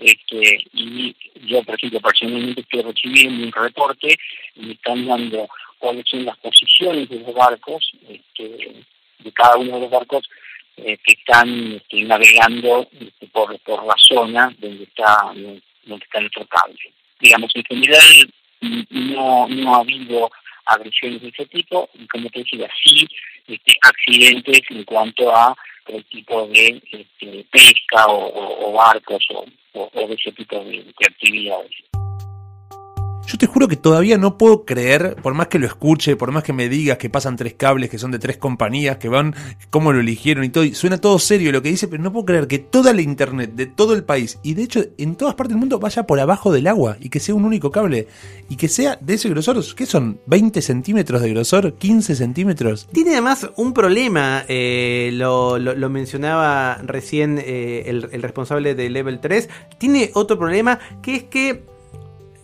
este, 0.00 0.64
y 0.72 1.14
yo, 1.46 1.62
por 1.62 1.74
ejemplo, 1.74 2.00
personalmente 2.00 2.62
estoy 2.62 2.82
recibiendo 2.82 3.44
un 3.44 3.52
reporte 3.52 4.16
y 4.54 4.60
me 4.60 4.72
están 4.72 5.06
dando 5.06 5.48
cuáles 5.78 6.04
son 6.08 6.24
las 6.24 6.38
posiciones 6.38 7.08
de 7.10 7.18
los 7.18 7.34
barcos, 7.34 7.92
este, 8.08 8.84
de 9.18 9.32
cada 9.32 9.56
uno 9.56 9.74
de 9.74 9.80
los 9.80 9.90
barcos 9.90 10.26
eh, 10.76 10.98
que 11.04 11.12
están 11.12 11.72
este, 11.72 12.02
navegando 12.02 12.88
este, 12.92 13.26
por, 13.28 13.58
por 13.60 13.84
la 13.84 13.94
zona 13.96 14.54
donde 14.58 14.84
está, 14.84 15.32
donde 15.34 16.04
está 16.04 16.20
nuestro 16.20 16.46
cable. 16.46 16.78
Digamos, 17.18 17.50
en 17.54 17.64
general 17.64 18.32
no, 18.90 19.48
no 19.48 19.74
ha 19.74 19.80
habido 19.80 20.30
agresiones 20.66 21.22
de 21.22 21.28
ese 21.28 21.46
tipo 21.46 21.88
y 21.94 22.06
como 22.06 22.30
te 22.30 22.40
decía, 22.40 22.68
sí 22.82 23.06
este, 23.46 23.72
accidentes 23.82 24.60
en 24.70 24.84
cuanto 24.84 25.34
a 25.34 25.56
el 25.86 26.04
tipo 26.04 26.46
de 26.46 26.80
este, 26.92 27.44
pesca 27.50 28.06
o, 28.06 28.72
barcos 28.72 29.26
o, 29.34 29.44
o, 29.72 30.06
de 30.06 30.14
ese 30.14 30.30
tipo 30.32 30.62
de 30.62 30.84
actividades. 31.06 31.89
Yo 33.30 33.38
te 33.38 33.46
juro 33.46 33.68
que 33.68 33.76
todavía 33.76 34.18
no 34.18 34.36
puedo 34.36 34.64
creer, 34.64 35.14
por 35.22 35.34
más 35.34 35.46
que 35.46 35.60
lo 35.60 35.66
escuche, 35.68 36.16
por 36.16 36.32
más 36.32 36.42
que 36.42 36.52
me 36.52 36.68
digas 36.68 36.98
que 36.98 37.08
pasan 37.08 37.36
tres 37.36 37.54
cables, 37.54 37.88
que 37.88 37.96
son 37.96 38.10
de 38.10 38.18
tres 38.18 38.38
compañías, 38.38 38.96
que 38.96 39.08
van, 39.08 39.36
cómo 39.70 39.92
lo 39.92 40.00
eligieron 40.00 40.42
y 40.42 40.48
todo, 40.48 40.64
y 40.64 40.74
suena 40.74 40.98
todo 40.98 41.16
serio 41.20 41.52
lo 41.52 41.62
que 41.62 41.68
dice, 41.68 41.86
pero 41.86 42.02
no 42.02 42.12
puedo 42.12 42.24
creer 42.24 42.48
que 42.48 42.58
toda 42.58 42.92
la 42.92 43.02
internet 43.02 43.52
de 43.54 43.66
todo 43.66 43.94
el 43.94 44.02
país, 44.02 44.40
y 44.42 44.54
de 44.54 44.64
hecho 44.64 44.84
en 44.98 45.14
todas 45.14 45.36
partes 45.36 45.50
del 45.52 45.60
mundo, 45.60 45.78
vaya 45.78 46.08
por 46.08 46.18
abajo 46.18 46.50
del 46.50 46.66
agua, 46.66 46.96
y 46.98 47.08
que 47.08 47.20
sea 47.20 47.36
un 47.36 47.44
único 47.44 47.70
cable, 47.70 48.08
y 48.48 48.56
que 48.56 48.66
sea 48.66 48.98
de 49.00 49.14
ese 49.14 49.28
grosor, 49.28 49.62
¿qué 49.76 49.86
son? 49.86 50.18
¿20 50.26 50.60
centímetros 50.60 51.22
de 51.22 51.30
grosor? 51.30 51.78
¿15 51.78 52.16
centímetros? 52.16 52.88
Tiene 52.90 53.12
además 53.12 53.48
un 53.54 53.72
problema, 53.72 54.44
eh, 54.48 55.10
lo, 55.12 55.56
mencionaba 55.88 56.78
recién 56.84 57.40
eh, 57.40 57.84
el 57.86 58.22
responsable 58.22 58.74
de 58.74 58.90
Level 58.90 59.20
3, 59.20 59.48
tiene 59.78 60.10
otro 60.14 60.36
problema, 60.36 60.80
que 61.00 61.14
es 61.14 61.22
que 61.22 61.70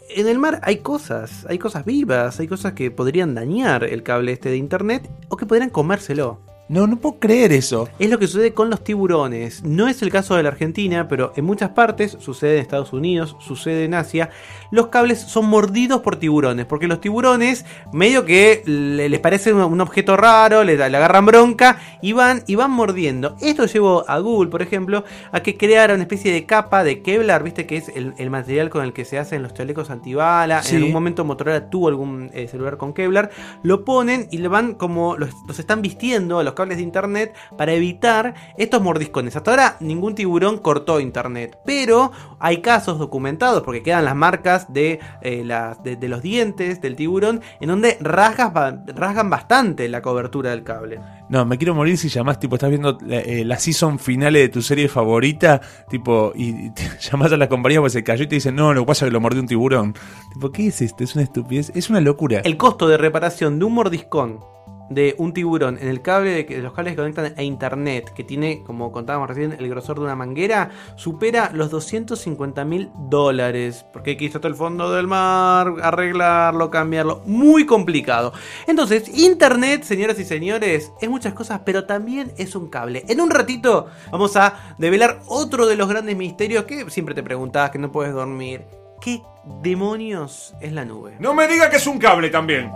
en 0.09 0.29
el 0.29 0.39
mar 0.39 0.61
hay 0.63 0.79
cosas, 0.79 1.47
hay 1.49 1.59
cosas 1.59 1.85
vivas, 1.85 2.41
hay 2.41 2.49
cosas 2.49 2.73
que 2.73 2.91
podrían 2.91 3.35
dañar 3.35 3.85
el 3.85 4.03
cable 4.03 4.33
este 4.33 4.51
de 4.51 4.57
internet 4.57 5.09
o 5.29 5.37
que 5.37 5.47
podrían 5.47 5.71
comérselo. 5.71 6.41
No, 6.69 6.89
no 6.89 6.97
puedo 6.97 7.21
creer 7.21 7.53
eso. 7.53 7.89
Es 8.01 8.11
lo 8.11 8.19
que 8.19 8.27
sucede 8.27 8.53
con 8.53 8.71
los 8.71 8.83
tiburones. 8.83 9.63
No 9.63 9.87
es 9.87 10.03
el 10.03 10.11
caso 10.11 10.35
de 10.35 10.43
la 10.43 10.49
Argentina, 10.49 11.07
pero 11.07 11.33
en 11.37 11.45
muchas 11.45 11.71
partes, 11.71 12.17
sucede 12.19 12.57
en 12.57 12.63
Estados 12.63 12.93
Unidos, 12.93 13.37
sucede 13.39 13.85
en 13.85 13.95
Asia, 13.95 14.31
los 14.73 14.89
cables 14.89 15.21
son 15.21 15.47
mordidos 15.47 16.01
por 16.01 16.17
tiburones, 16.17 16.67
porque 16.67 16.89
los 16.89 17.01
tiburones 17.01 17.65
medio 17.93 18.25
que 18.25 18.63
les 18.67 19.21
parece 19.21 19.53
un 19.53 19.81
objeto 19.81 20.17
raro, 20.17 20.65
le, 20.65 20.83
agarran 20.83 21.25
bronca 21.25 21.79
y 22.03 22.13
van, 22.13 22.43
y 22.49 22.57
van 22.57 22.73
mordiendo. 22.73 23.37
Esto 23.41 23.67
llevó 23.67 24.05
a 24.09 24.19
Google, 24.19 24.51
por 24.51 24.61
ejemplo, 24.61 25.05
a 25.31 25.41
que 25.41 25.57
creara 25.57 25.95
una 25.95 26.03
especie 26.03 26.33
de 26.33 26.47
capa 26.47 26.83
de 26.83 27.01
Kevlar, 27.01 27.45
viste 27.45 27.67
que 27.67 27.77
es 27.77 27.89
el, 27.91 28.15
el 28.19 28.31
material 28.31 28.71
con 28.71 28.83
el 28.83 28.93
que 28.93 29.05
se 29.05 29.19
hacen 29.19 29.43
los 29.43 29.55
chalecos 29.55 29.91
antibala. 29.91 30.65
Sí. 30.65 30.71
En 30.71 30.77
algún 30.79 30.93
momento 30.93 31.25
Motorola 31.25 31.71
tuvo 31.71 31.87
algún 31.87 32.31
eh, 32.35 32.49
celular 32.49 32.77
con 32.77 32.93
Kevlar. 32.93 33.31
Lo 33.63 33.85
ponen 33.85 34.27
y 34.33 34.39
le 34.39 34.49
van 34.49 34.75
como 34.75 35.17
los, 35.17 35.31
los 35.47 35.61
están 35.61 35.81
vistiendo 35.81 36.41
a 36.41 36.45
los 36.45 36.56
cables 36.57 36.79
de 36.79 36.83
internet 36.83 37.37
para 37.57 37.73
evitar 37.73 38.35
estos 38.59 38.83
mordiscones. 38.83 39.37
Hasta 39.37 39.53
ahora 39.53 39.77
ningún 39.79 40.17
tiburón 40.17 40.59
cortó 40.59 40.99
internet, 40.99 41.57
pero 41.65 42.11
hay 42.41 42.61
casos 42.61 42.99
documentados 42.99 43.63
porque 43.63 43.85
quedan 43.85 44.05
las 44.05 44.17
marcas 44.17 44.73
de, 44.73 44.99
eh, 45.23 45.43
las, 45.45 45.83
de, 45.85 45.95
de 45.95 46.09
los 46.09 46.23
dientes 46.23 46.81
del 46.81 46.97
tiburón 46.97 47.41
en 47.61 47.69
donde 47.69 47.97
rasgas, 48.01 48.53
rasgan 48.89 49.31
bastante 49.31 49.89
la 49.89 50.03
cobertura 50.03 50.51
del 50.51 50.65
cable. 50.65 51.01
No, 51.29 51.45
me 51.45 51.59
quiero 51.59 51.75
morir 51.75 51.99
si 51.99 52.09
llamás, 52.09 52.39
tipo, 52.39 52.55
estás 52.55 52.71
viendo 52.71 52.99
la, 53.05 53.19
eh, 53.19 53.45
la 53.45 53.59
season 53.59 53.99
finale 53.99 54.41
de 54.41 54.49
tu 54.49 54.63
serie 54.63 54.89
favorita, 54.89 55.61
tipo, 55.89 56.33
y, 56.35 56.67
y 56.67 56.71
te 56.71 56.83
llamás 57.01 57.33
a 57.33 57.37
la 57.37 57.49
compañía 57.49 57.81
porque 57.81 57.91
se 57.91 58.05
cayó 58.05 58.25
y 58.25 58.29
te 58.29 58.37
dicen, 58.37 58.55
no, 58.55 58.73
lo 58.73 58.83
que 58.83 58.87
pasa 58.87 59.05
es 59.05 59.11
que 59.11 59.13
lo 59.13 59.21
mordió 59.21 59.41
un 59.41 59.49
tiburón. 59.49 59.95
Tipo, 60.33 60.53
¿qué 60.53 60.69
es 60.69 60.81
esto? 60.83 61.05
Es 61.05 61.15
una 61.15 61.25
estupidez, 61.25 61.73
es 61.75 61.91
una 61.91 62.01
locura. 62.01 62.41
El 62.45 62.57
costo 62.57 62.89
de 62.89 62.97
reparación 62.97 63.59
de 63.59 63.65
un 63.65 63.75
mordiscón 63.75 64.56
de 64.89 65.15
un 65.19 65.33
tiburón 65.33 65.79
en 65.81 65.89
el 65.89 66.03
cable 66.03 66.31
de, 66.31 66.45
de, 66.45 66.63
los 66.63 66.73
cables 66.73 66.93
que 66.93 66.97
conectan 66.97 67.35
a 67.37 67.43
internet, 67.43 68.13
que 68.15 68.25
tiene, 68.25 68.63
como 68.65 68.93
contábamos 68.93 69.29
recién, 69.29 69.57
el 69.59 69.69
grosor 69.69 69.99
de 69.99 70.05
una 70.05 70.17
manguera, 70.17 70.71
supera 70.97 71.51
los 71.53 71.71
250 71.71 72.65
mil 72.65 72.91
dólares. 73.09 73.85
Porque 73.93 74.11
hay 74.11 74.17
que 74.17 74.27
el 74.45 74.55
fondo 74.55 74.93
del 74.93 75.07
mar, 75.07 75.75
arreglarlo, 75.83 76.71
cambiarlo. 76.71 77.23
Muy 77.25 77.65
complicado. 77.65 78.33
Entonces, 78.67 79.09
internet, 79.19 79.83
señoras 79.83 80.19
y 80.19 80.25
señores, 80.25 80.93
es 81.01 81.09
muchas 81.09 81.33
cosas, 81.33 81.63
pero 81.65 81.85
también 81.85 82.33
es 82.37 82.55
un 82.55 82.69
cable. 82.69 83.05
En 83.09 83.21
un 83.21 83.31
ratito 83.31 83.87
vamos 84.13 84.37
a 84.37 84.75
develar 84.79 85.21
otro 85.27 85.67
de 85.67 85.77
los 85.77 85.89
grandes 85.89 86.17
misterios 86.17 86.65
que 86.65 86.91
siempre 86.91 87.15
te 87.15 87.23
preguntabas, 87.23 87.71
que 87.71 87.79
no 87.79 87.91
puedes 87.91 88.13
dormir. 88.13 88.65
¿Qué 89.01 89.23
demonios 89.63 90.55
es 90.61 90.73
la 90.73 90.85
nube? 90.85 91.17
No 91.19 91.35
me 91.35 91.47
diga 91.49 91.71
que 91.71 91.77
es 91.77 91.87
un 91.87 91.99
cable 91.99 92.31
también. 92.31 92.71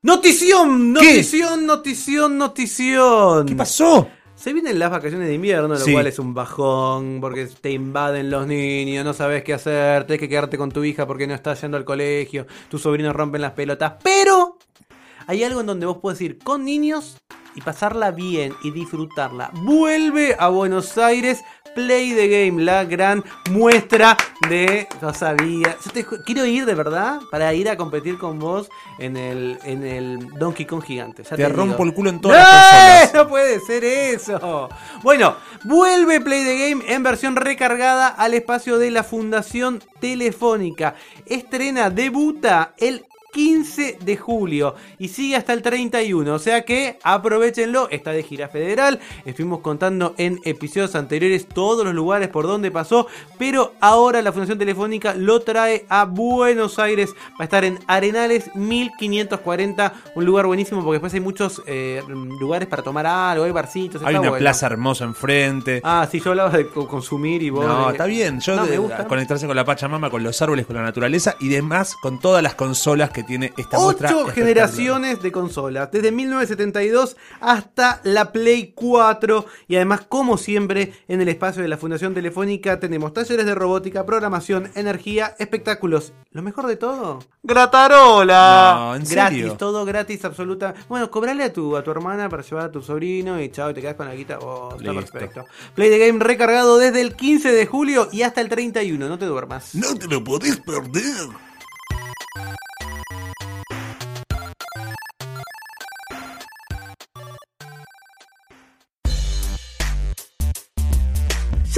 Notición, 0.00 0.92
notición, 0.92 1.66
notición, 1.66 2.38
notición. 2.38 3.46
¿Qué 3.46 3.56
pasó? 3.56 4.08
Se 4.36 4.52
vienen 4.52 4.78
las 4.78 4.92
vacaciones 4.92 5.26
de 5.26 5.34
invierno, 5.34 5.66
lo 5.66 5.76
sí. 5.76 5.92
cual 5.92 6.06
es 6.06 6.20
un 6.20 6.34
bajón, 6.34 7.18
porque 7.20 7.46
te 7.46 7.72
invaden 7.72 8.30
los 8.30 8.46
niños, 8.46 9.04
no 9.04 9.12
sabes 9.12 9.42
qué 9.42 9.54
hacer, 9.54 10.06
tienes 10.06 10.20
que 10.20 10.28
quedarte 10.28 10.56
con 10.56 10.70
tu 10.70 10.84
hija 10.84 11.04
porque 11.04 11.26
no 11.26 11.34
estás 11.34 11.60
yendo 11.62 11.76
al 11.76 11.84
colegio, 11.84 12.46
tus 12.70 12.82
sobrinos 12.82 13.16
rompen 13.16 13.40
las 13.40 13.54
pelotas, 13.54 13.94
pero 14.00 14.58
hay 15.26 15.42
algo 15.42 15.62
en 15.62 15.66
donde 15.66 15.86
vos 15.86 15.98
puedes 16.00 16.20
ir 16.20 16.38
con 16.38 16.64
niños 16.64 17.16
y 17.56 17.60
pasarla 17.60 18.12
bien 18.12 18.54
y 18.62 18.70
disfrutarla. 18.70 19.50
Vuelve 19.52 20.36
a 20.38 20.46
Buenos 20.46 20.96
Aires 20.96 21.42
Play 21.78 22.12
the 22.12 22.26
Game, 22.26 22.60
la 22.60 22.84
gran 22.84 23.22
muestra 23.52 24.16
de. 24.48 24.88
No 25.00 25.14
sabía. 25.14 25.76
Yo 25.84 25.92
te, 25.92 26.04
quiero 26.24 26.44
ir 26.44 26.66
de 26.66 26.74
verdad 26.74 27.20
para 27.30 27.54
ir 27.54 27.68
a 27.68 27.76
competir 27.76 28.18
con 28.18 28.40
vos 28.40 28.68
en 28.98 29.16
el, 29.16 29.60
en 29.62 29.86
el 29.86 30.28
Donkey 30.40 30.66
Kong 30.66 30.82
gigante. 30.82 31.22
Ya 31.22 31.30
te, 31.30 31.36
te 31.36 31.48
rompo 31.48 31.84
el 31.84 31.94
culo 31.94 32.10
en 32.10 32.20
todas 32.20 32.36
¡No! 32.36 32.42
las 32.42 32.64
consolas. 32.64 33.14
No 33.14 33.28
puede 33.28 33.60
ser 33.60 33.84
eso. 33.84 34.68
Bueno, 35.04 35.36
vuelve 35.62 36.20
Play 36.20 36.42
the 36.42 36.68
Game 36.68 36.84
en 36.92 37.04
versión 37.04 37.36
recargada 37.36 38.08
al 38.08 38.34
espacio 38.34 38.78
de 38.78 38.90
la 38.90 39.04
Fundación 39.04 39.80
Telefónica. 40.00 40.96
Estrena, 41.26 41.90
debuta 41.90 42.74
el 42.78 43.04
15 43.32 43.98
de 44.00 44.16
julio 44.16 44.74
y 44.98 45.08
sigue 45.08 45.36
hasta 45.36 45.52
el 45.52 45.62
31. 45.62 46.34
O 46.34 46.38
sea 46.38 46.62
que 46.62 46.98
aprovechenlo. 47.02 47.88
Está 47.90 48.12
de 48.12 48.22
gira 48.22 48.48
federal. 48.48 49.00
Estuvimos 49.24 49.60
contando 49.60 50.14
en 50.18 50.40
episodios 50.44 50.94
anteriores 50.94 51.46
todos 51.46 51.84
los 51.84 51.94
lugares 51.94 52.28
por 52.28 52.46
donde 52.46 52.70
pasó. 52.70 53.06
Pero 53.38 53.74
ahora 53.80 54.22
la 54.22 54.32
Fundación 54.32 54.58
Telefónica 54.58 55.14
lo 55.14 55.40
trae 55.40 55.84
a 55.88 56.04
Buenos 56.04 56.78
Aires. 56.78 57.10
Va 57.32 57.40
a 57.40 57.44
estar 57.44 57.64
en 57.64 57.78
Arenales 57.86 58.54
1540. 58.54 59.92
Un 60.14 60.24
lugar 60.24 60.46
buenísimo 60.46 60.82
porque 60.82 60.94
después 60.94 61.14
hay 61.14 61.20
muchos 61.20 61.62
eh, 61.66 62.02
lugares 62.40 62.68
para 62.68 62.82
tomar 62.82 63.06
algo. 63.06 63.44
Hay 63.44 63.52
barcitos. 63.52 64.02
Hay 64.02 64.14
una 64.14 64.30
bueno. 64.30 64.38
plaza 64.38 64.66
hermosa 64.66 65.04
enfrente. 65.04 65.80
Ah, 65.84 66.06
sí, 66.10 66.20
yo 66.20 66.30
hablaba 66.30 66.50
de 66.50 66.66
consumir 66.68 67.42
y 67.42 67.50
vos. 67.50 67.66
No, 67.66 67.86
de... 67.86 67.92
está 67.92 68.06
bien. 68.06 68.40
Yo 68.40 68.56
no, 68.56 68.66
de, 68.66 68.78
conectarse 69.06 69.46
con 69.46 69.56
la 69.56 69.64
Pachamama, 69.64 70.10
con 70.10 70.22
los 70.22 70.40
árboles, 70.42 70.66
con 70.66 70.76
la 70.76 70.82
naturaleza 70.82 71.36
y 71.40 71.48
demás, 71.48 71.96
con 71.96 72.18
todas 72.18 72.42
las 72.42 72.54
consolas 72.54 73.10
que 73.10 73.17
que 73.18 73.24
tiene 73.24 73.52
esta 73.56 73.78
muestra. 73.78 74.10
Ocho 74.14 74.26
generaciones 74.28 75.20
de 75.20 75.32
consolas, 75.32 75.90
desde 75.90 76.12
1972 76.12 77.16
hasta 77.40 78.00
la 78.04 78.30
Play 78.30 78.72
4 78.76 79.44
y 79.66 79.74
además 79.74 80.02
como 80.08 80.38
siempre 80.38 80.92
en 81.08 81.20
el 81.20 81.28
espacio 81.28 81.62
de 81.62 81.68
la 81.68 81.76
Fundación 81.76 82.14
Telefónica 82.14 82.78
tenemos 82.78 83.12
talleres 83.12 83.44
de 83.44 83.56
robótica, 83.56 84.06
programación, 84.06 84.70
energía, 84.76 85.34
espectáculos. 85.40 86.12
Lo 86.30 86.42
mejor 86.42 86.68
de 86.68 86.76
todo, 86.76 87.18
gratarola. 87.42 88.74
No, 88.78 88.94
¿en 88.94 89.04
gratis, 89.04 89.38
serio? 89.38 89.54
todo 89.54 89.84
gratis, 89.84 90.24
absoluta. 90.24 90.74
Bueno, 90.88 91.10
cobrale 91.10 91.42
a 91.42 91.52
tu 91.52 91.76
a 91.76 91.82
tu 91.82 91.90
hermana 91.90 92.28
para 92.28 92.42
llevar 92.44 92.66
a 92.66 92.70
tu 92.70 92.82
sobrino 92.82 93.40
y 93.40 93.48
chao, 93.50 93.74
te 93.74 93.80
quedas 93.80 93.96
con 93.96 94.06
la 94.06 94.14
guita. 94.14 94.38
Oh, 94.40 94.76
está 94.78 94.92
Listo. 94.92 95.12
perfecto. 95.12 95.44
Play 95.74 95.90
the 95.90 95.98
Game 95.98 96.22
recargado 96.22 96.78
desde 96.78 97.00
el 97.00 97.16
15 97.16 97.50
de 97.50 97.66
julio 97.66 98.08
y 98.12 98.22
hasta 98.22 98.40
el 98.40 98.48
31, 98.48 99.08
no 99.08 99.18
te 99.18 99.26
duermas. 99.26 99.74
No 99.74 99.94
te 99.96 100.06
lo 100.06 100.22
podés 100.22 100.60
perder. 100.60 101.47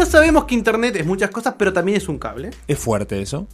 Ya 0.01 0.07
sabemos 0.07 0.47
que 0.47 0.55
internet 0.55 0.97
es 0.97 1.05
muchas 1.05 1.29
cosas, 1.29 1.57
pero 1.59 1.75
también 1.75 1.99
es 1.99 2.09
un 2.09 2.19
cable. 2.19 2.49
Es 2.67 2.79
fuerte 2.79 3.21
eso. 3.21 3.47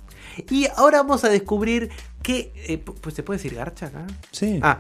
Y 0.49 0.69
ahora 0.77 0.99
vamos 0.99 1.25
a 1.25 1.29
descubrir 1.29 1.91
que. 2.23 2.53
eh, 2.69 2.79
pues 2.79 3.17
se 3.17 3.25
puede 3.25 3.39
decir 3.39 3.57
garcha 3.57 3.87
acá. 3.87 4.07
Sí. 4.31 4.61
Ah, 4.63 4.79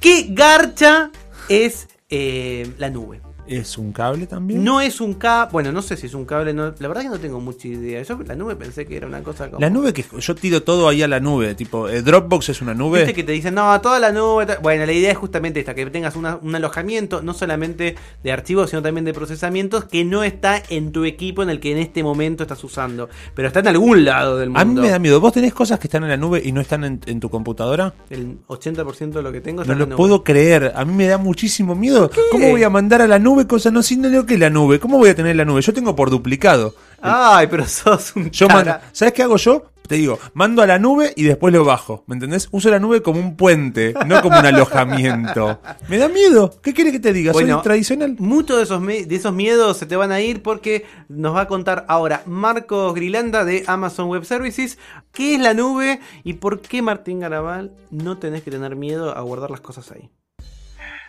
¿qué 0.00 0.28
garcha 0.30 1.10
es 1.50 1.88
eh, 2.08 2.72
la 2.78 2.88
nube? 2.88 3.20
¿Es 3.46 3.76
un 3.76 3.92
cable 3.92 4.26
también? 4.28 4.62
No 4.62 4.80
es 4.80 5.00
un 5.00 5.14
cable. 5.14 5.50
Bueno, 5.52 5.72
no 5.72 5.82
sé 5.82 5.96
si 5.96 6.06
es 6.06 6.14
un 6.14 6.24
cable. 6.24 6.54
no- 6.54 6.72
la 6.78 6.88
verdad 6.88 7.02
que 7.02 7.08
no 7.08 7.18
tengo 7.18 7.40
mucha 7.40 7.66
idea. 7.68 8.00
Yo 8.02 8.16
la 8.24 8.36
nube 8.36 8.54
pensé 8.56 8.86
que 8.86 8.96
era 8.96 9.06
una 9.06 9.22
cosa 9.22 9.48
como. 9.48 9.60
La 9.60 9.68
nube 9.68 9.92
que 9.92 10.04
yo 10.18 10.34
tiro 10.36 10.62
todo 10.62 10.88
ahí 10.88 11.02
a 11.02 11.08
la 11.08 11.18
nube, 11.20 11.54
tipo, 11.56 11.88
eh, 11.88 12.02
Dropbox 12.02 12.50
es 12.50 12.62
una 12.62 12.72
nube. 12.72 13.00
Viste 13.00 13.14
que 13.14 13.24
te 13.24 13.32
dicen, 13.32 13.54
no, 13.54 13.80
toda 13.80 13.98
la 13.98 14.12
nube. 14.12 14.46
ta-". 14.46 14.58
Bueno, 14.62 14.86
la 14.86 14.92
idea 14.92 15.10
es 15.10 15.18
justamente 15.18 15.58
esta: 15.60 15.74
que 15.74 15.84
tengas 15.86 16.14
una- 16.16 16.38
un 16.40 16.54
alojamiento, 16.54 17.20
no 17.22 17.34
solamente 17.34 17.96
de 18.22 18.32
archivos, 18.32 18.70
sino 18.70 18.80
también 18.80 19.04
de 19.04 19.12
procesamientos, 19.12 19.86
que 19.86 20.04
no 20.04 20.22
está 20.22 20.62
en 20.70 20.92
tu 20.92 21.04
equipo 21.04 21.42
en 21.42 21.50
el 21.50 21.58
que 21.58 21.72
en 21.72 21.78
este 21.78 22.02
momento 22.04 22.44
estás 22.44 22.62
usando. 22.62 23.08
Pero 23.34 23.48
está 23.48 23.58
en 23.60 23.66
algún 23.68 24.04
lado 24.04 24.36
del 24.38 24.50
mundo. 24.50 24.60
A 24.60 24.64
mí 24.64 24.74
me 24.80 24.88
da 24.88 24.98
miedo. 25.00 25.20
¿Vos 25.20 25.32
tenés 25.32 25.52
cosas 25.52 25.80
que 25.80 25.88
están 25.88 26.04
en 26.04 26.10
la 26.10 26.16
nube 26.16 26.40
y 26.44 26.52
no 26.52 26.60
están 26.60 26.84
en, 26.84 27.00
en 27.06 27.18
tu 27.18 27.28
computadora? 27.28 27.92
El 28.08 28.38
80% 28.46 29.10
de 29.10 29.22
lo 29.22 29.32
que 29.32 29.40
tengo 29.40 29.62
está 29.62 29.72
No 29.74 29.74
en 29.74 29.78
lo 29.80 29.84
la 29.86 29.88
nube. 29.90 29.96
puedo 29.96 30.22
creer. 30.22 30.72
A 30.76 30.84
mí 30.84 30.92
me 30.94 31.06
da 31.06 31.18
muchísimo 31.18 31.74
miedo. 31.74 32.08
¿Cómo 32.30 32.48
voy 32.48 32.62
a 32.62 32.70
mandar 32.70 33.02
a 33.02 33.08
la 33.08 33.18
nube 33.18 33.31
cosas 33.46 33.72
no 33.72 33.82
sin 33.82 34.12
lo 34.12 34.26
que 34.26 34.34
es 34.34 34.40
la 34.40 34.50
nube? 34.50 34.78
¿Cómo 34.78 34.98
voy 34.98 35.10
a 35.10 35.14
tener 35.14 35.36
la 35.36 35.44
nube? 35.44 35.62
Yo 35.62 35.72
tengo 35.72 35.96
por 35.96 36.10
duplicado. 36.10 36.74
Ay, 37.00 37.46
pero 37.48 37.66
sos 37.66 38.14
un 38.16 38.30
Yo 38.30 38.46
cara. 38.48 38.64
mando, 38.64 38.86
¿Sabes 38.92 39.14
qué 39.14 39.22
hago 39.22 39.36
yo? 39.36 39.72
Te 39.88 39.96
digo, 39.96 40.18
mando 40.32 40.62
a 40.62 40.66
la 40.66 40.78
nube 40.78 41.12
y 41.16 41.24
después 41.24 41.52
lo 41.52 41.64
bajo. 41.64 42.04
¿Me 42.06 42.14
entendés? 42.14 42.48
Uso 42.52 42.70
la 42.70 42.78
nube 42.78 43.02
como 43.02 43.18
un 43.18 43.36
puente, 43.36 43.92
no 44.06 44.22
como 44.22 44.38
un 44.38 44.46
alojamiento. 44.46 45.60
Me 45.88 45.98
da 45.98 46.08
miedo. 46.08 46.54
¿Qué 46.62 46.72
quiere 46.72 46.92
que 46.92 47.00
te 47.00 47.12
diga? 47.12 47.32
Bueno, 47.32 47.56
¿Soy 47.56 47.62
tradicional? 47.64 48.16
Muchos 48.18 48.56
de 48.58 48.62
esos, 48.62 48.86
de 48.86 49.14
esos 49.14 49.34
miedos 49.34 49.76
se 49.76 49.86
te 49.86 49.96
van 49.96 50.12
a 50.12 50.20
ir 50.20 50.42
porque 50.42 50.86
nos 51.08 51.34
va 51.34 51.42
a 51.42 51.48
contar 51.48 51.84
ahora 51.88 52.22
Marcos 52.26 52.94
Grilanda 52.94 53.44
de 53.44 53.64
Amazon 53.66 54.08
Web 54.08 54.24
Services 54.24 54.78
qué 55.12 55.34
es 55.34 55.40
la 55.40 55.52
nube 55.52 56.00
y 56.22 56.34
por 56.34 56.60
qué 56.60 56.80
Martín 56.80 57.20
Garabal 57.20 57.72
no 57.90 58.18
tenés 58.18 58.42
que 58.44 58.50
tener 58.50 58.76
miedo 58.76 59.16
a 59.16 59.20
guardar 59.22 59.50
las 59.50 59.60
cosas 59.60 59.90
ahí. 59.90 60.10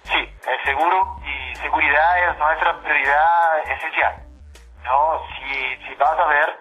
Sí, 0.04 0.20
es 0.20 0.66
seguro 0.66 1.16
y 1.22 1.53
seguridad 1.64 2.30
es 2.30 2.38
nuestra 2.38 2.74
prioridad 2.80 3.60
esencial. 3.72 4.16
¿no? 4.84 5.24
Si, 5.34 5.76
si 5.88 5.96
vas 5.96 6.20
a 6.20 6.26
ver 6.26 6.60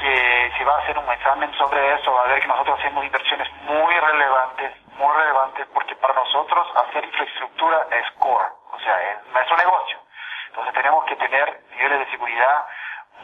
que 0.00 0.52
si 0.56 0.64
vas 0.64 0.76
a 0.76 0.82
hacer 0.82 0.98
un 0.98 1.10
examen 1.10 1.52
sobre 1.58 1.94
eso, 1.94 2.12
va 2.12 2.24
a 2.24 2.28
ver 2.28 2.40
que 2.40 2.48
nosotros 2.48 2.78
hacemos 2.80 3.04
inversiones 3.04 3.52
muy 3.64 3.94
relevantes, 3.94 4.72
muy 4.96 5.14
relevantes, 5.14 5.66
porque 5.74 5.94
para 5.96 6.14
nosotros 6.14 6.66
hacer 6.76 7.04
infraestructura 7.04 7.86
es 7.90 8.10
core, 8.18 8.48
o 8.72 8.78
sea, 8.80 9.12
es 9.12 9.26
nuestro 9.32 9.56
negocio. 9.58 9.98
Entonces 10.48 10.74
tenemos 10.74 11.04
que 11.04 11.16
tener 11.16 11.60
niveles 11.76 11.98
de 11.98 12.10
seguridad 12.12 12.66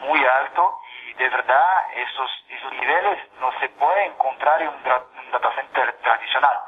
muy 0.01 0.23
altos 0.23 0.75
y 1.07 1.13
de 1.13 1.29
verdad 1.29 1.67
esos, 1.95 2.45
esos 2.49 2.71
niveles 2.73 3.19
no 3.39 3.51
se 3.59 3.69
pueden 3.69 4.11
encontrar 4.11 4.61
en 4.61 4.67
un, 4.67 4.75
un 4.75 5.31
data 5.31 5.51
center 5.55 5.93
tradicional. 6.03 6.59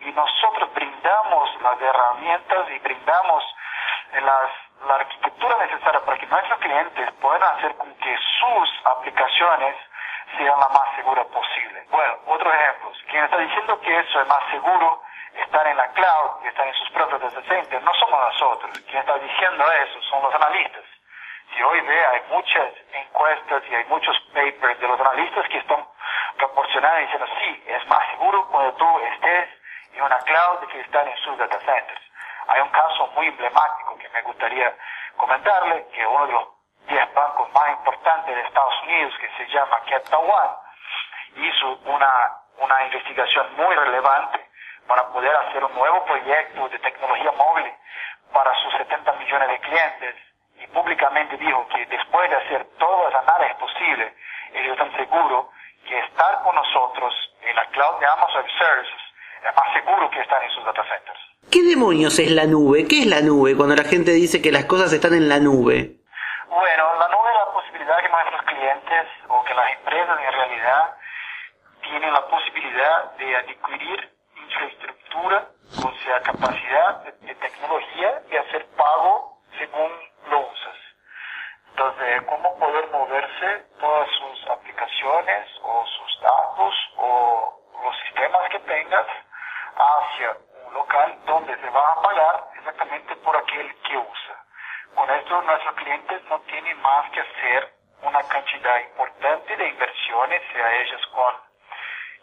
Y 0.00 0.12
nosotros 0.12 0.72
brindamos 0.74 1.62
las 1.62 1.80
herramientas 1.80 2.70
y 2.70 2.78
brindamos 2.78 3.44
las, 4.20 4.50
la 4.86 4.94
arquitectura 4.94 5.56
necesaria 5.58 6.00
para 6.00 6.18
que 6.18 6.26
nuestros 6.26 6.58
clientes 6.60 7.10
puedan 7.20 7.42
hacer 7.56 7.74
con 7.76 7.94
que 7.94 8.16
sus 8.38 8.86
aplicaciones 8.96 9.76
sean 10.36 10.58
la 10.58 10.68
más 10.68 10.96
segura 10.96 11.24
posible. 11.24 11.84
Bueno, 11.90 12.18
otro 12.26 12.52
ejemplo, 12.52 12.92
quien 13.08 13.24
está 13.24 13.38
diciendo 13.38 13.80
que 13.80 13.98
eso 13.98 14.20
es 14.20 14.28
más 14.28 14.42
seguro 14.50 15.02
estar 15.34 15.66
en 15.66 15.76
la 15.76 15.88
cloud 15.92 16.44
y 16.44 16.48
estar 16.48 16.66
en 16.66 16.74
sus 16.74 16.90
propios 16.90 17.20
data 17.20 17.42
centers, 17.48 17.82
no 17.82 17.94
somos 17.94 18.20
nosotros. 18.20 18.78
Quien 18.86 18.98
está 18.98 19.18
diciendo 19.18 19.64
eso 19.72 20.02
son 20.02 20.22
los 20.22 20.34
analistas. 20.34 20.84
Si 21.54 21.62
hoy 21.62 21.80
ve, 21.80 22.06
hay 22.06 22.22
muchas 22.30 22.72
encuestas 22.92 23.62
y 23.70 23.74
hay 23.74 23.84
muchos 23.84 24.18
papers 24.32 24.80
de 24.80 24.88
los 24.88 25.00
analistas 25.00 25.46
que 25.48 25.58
están 25.58 25.86
proporcionando 26.38 27.00
y 27.00 27.02
diciendo, 27.02 27.26
sí, 27.40 27.64
es 27.66 27.86
más 27.88 28.06
seguro 28.10 28.46
cuando 28.48 28.72
tú 28.74 28.98
estés 29.00 29.48
en 29.94 30.02
una 30.02 30.18
cloud 30.18 30.66
que 30.68 30.80
estar 30.80 31.06
en 31.06 31.16
sus 31.18 31.36
data 31.36 31.58
centers. 31.60 32.01
Hay 32.48 32.60
un 32.60 32.68
caso 32.70 33.06
muy 33.08 33.26
emblemático 33.28 33.96
que 33.98 34.08
me 34.10 34.22
gustaría 34.22 34.76
comentarle, 35.16 35.86
que 35.94 36.06
uno 36.06 36.26
de 36.26 36.32
los 36.32 36.48
10 36.88 37.14
bancos 37.14 37.52
más 37.52 37.68
importantes 37.70 38.34
de 38.34 38.42
Estados 38.42 38.82
Unidos, 38.82 39.14
que 39.20 39.30
se 39.36 39.52
llama 39.52 39.76
Capital 39.88 40.20
One, 40.20 41.46
hizo 41.46 41.78
una, 41.86 42.10
una 42.58 42.84
investigación 42.84 43.54
muy 43.56 43.74
relevante 43.74 44.48
para 44.86 45.06
poder 45.08 45.34
hacer 45.36 45.64
un 45.64 45.74
nuevo 45.74 46.04
proyecto 46.04 46.68
de 46.68 46.78
tecnología 46.80 47.32
móvil 47.32 47.72
para 48.32 48.54
sus 48.62 48.72
70 48.74 49.12
millones 49.12 49.48
de 49.48 49.58
clientes. 49.60 50.16
Y 50.56 50.66
públicamente 50.68 51.36
dijo 51.36 51.66
que 51.68 51.86
después 51.86 52.30
de 52.30 52.36
hacer 52.36 52.64
todas 52.78 53.12
las 53.12 53.28
análisis 53.28 53.56
posibles, 53.56 54.12
ellos 54.52 54.72
están 54.72 54.96
seguros 54.96 55.46
que 55.86 55.98
estar 55.98 56.42
con 56.42 56.54
nosotros 56.54 57.14
en 57.42 57.56
la 57.56 57.66
cloud 57.66 57.98
de 58.00 58.06
Amazon 58.06 58.46
Services 58.58 58.92
es 58.94 59.11
más 59.50 59.72
seguro 59.74 60.10
que 60.10 60.20
estar 60.20 60.42
en 60.42 60.50
sus 60.50 60.64
data 60.64 60.82
centers. 60.84 61.20
¿Qué 61.50 61.62
demonios 61.62 62.18
es 62.18 62.30
la 62.30 62.46
nube? 62.46 62.86
¿Qué 62.86 63.00
es 63.00 63.06
la 63.06 63.20
nube 63.20 63.56
cuando 63.56 63.74
la 63.74 63.84
gente 63.84 64.12
dice 64.12 64.40
que 64.40 64.52
las 64.52 64.64
cosas 64.66 64.92
están 64.92 65.14
en 65.14 65.28
la 65.28 65.38
nube? 65.38 65.98
Bueno, 66.48 66.84
la 66.98 67.08
nube 67.08 67.28
es 67.28 67.38
la 67.46 67.52
posibilidad 67.52 67.98
que 68.00 68.08
nuestros 68.08 68.42
clientes 68.42 69.06
o 69.28 69.44
que 69.44 69.54
las 69.54 69.72
empresas 69.72 70.18
en 70.20 70.32
realidad 70.32 70.96
tienen 71.82 72.12
la 72.12 72.26
posibilidad 72.28 73.12
de 73.18 73.36
adquirir 73.36 74.14
infraestructura, 74.36 75.48
o 75.84 75.92
sea, 76.04 76.20
capacidad 76.22 77.04
de, 77.04 77.12
de 77.26 77.34
tecnología 77.34 78.22
y 78.30 78.36
hacer 78.36 78.66
pago 78.76 79.38
según 79.58 79.90
lo 80.30 80.40
usas. 80.40 80.78
Entonces, 81.70 82.22
cómo 82.28 82.58
poder 82.58 82.88
moverse 82.92 83.66
todas 83.80 84.08
sus 84.10 84.50
aplicaciones 84.50 85.48
o 85.62 85.84
sus 85.86 86.20
datos 86.22 86.74
o 86.96 87.60
los 87.82 87.96
sistemas 88.06 88.48
que 88.50 88.58
tengas 88.60 89.06
hacia 89.76 90.36
un 90.66 90.74
local 90.74 91.18
donde 91.26 91.56
se 91.56 91.70
va 91.70 91.92
a 91.92 92.02
pagar 92.02 92.44
exactamente 92.56 93.16
por 93.16 93.36
aquel 93.36 93.74
que 93.82 93.96
usa. 93.96 94.44
Con 94.94 95.10
esto 95.10 95.42
nuestros 95.42 95.74
clientes 95.74 96.22
no 96.24 96.40
tienen 96.40 96.80
más 96.82 97.10
que 97.10 97.20
hacer 97.20 97.72
una 98.02 98.22
cantidad 98.24 98.80
importante 98.80 99.56
de 99.56 99.68
inversiones, 99.68 100.42
sea 100.52 100.74
ellas 100.80 101.06
con 101.06 101.52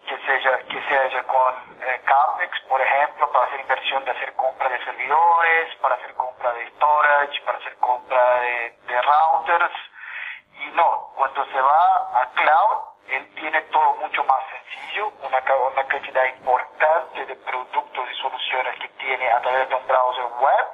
que 0.06 0.18
sea, 0.26 0.58
que 0.64 0.82
sea 0.88 1.24
con 1.24 1.54
eh, 1.82 2.02
CAPEX, 2.04 2.60
por 2.62 2.82
ejemplo, 2.82 3.32
para 3.32 3.46
hacer 3.46 3.60
inversión 3.60 4.04
de 4.06 4.12
hacer 4.12 4.34
compra 4.34 4.70
de 4.70 4.84
servidores, 4.84 5.76
para 5.76 5.96
hacer 5.96 6.14
compra 6.16 6.54
de 6.54 6.68
storage, 6.72 7.42
para 7.42 7.58
hacer 7.58 7.76
compra 7.78 8.40
de, 8.42 8.78
de 8.88 9.02
routers. 9.02 9.74
Y 10.62 10.72
no, 10.72 11.12
cuando 11.16 11.46
se 11.46 11.62
va 11.62 12.22
a 12.22 12.26
cloud, 12.34 12.68
él 13.12 13.34
tiene 13.36 13.62
todo 13.63 13.93
mucho 13.95 14.24
más 14.24 14.39
sencillo, 14.52 15.12
una, 15.28 15.41
ca- 15.41 15.56
una 15.56 15.84
cantidad 15.88 16.26
importante 16.26 17.26
de 17.26 17.36
productos 17.36 18.10
y 18.12 18.15
soluciones 18.22 18.80
que 18.80 18.88
tiene 18.89 19.30
a 19.32 19.41
través 19.41 19.69
de 19.69 19.76
un 19.76 19.88
browser 19.88 20.26
web 20.39 20.65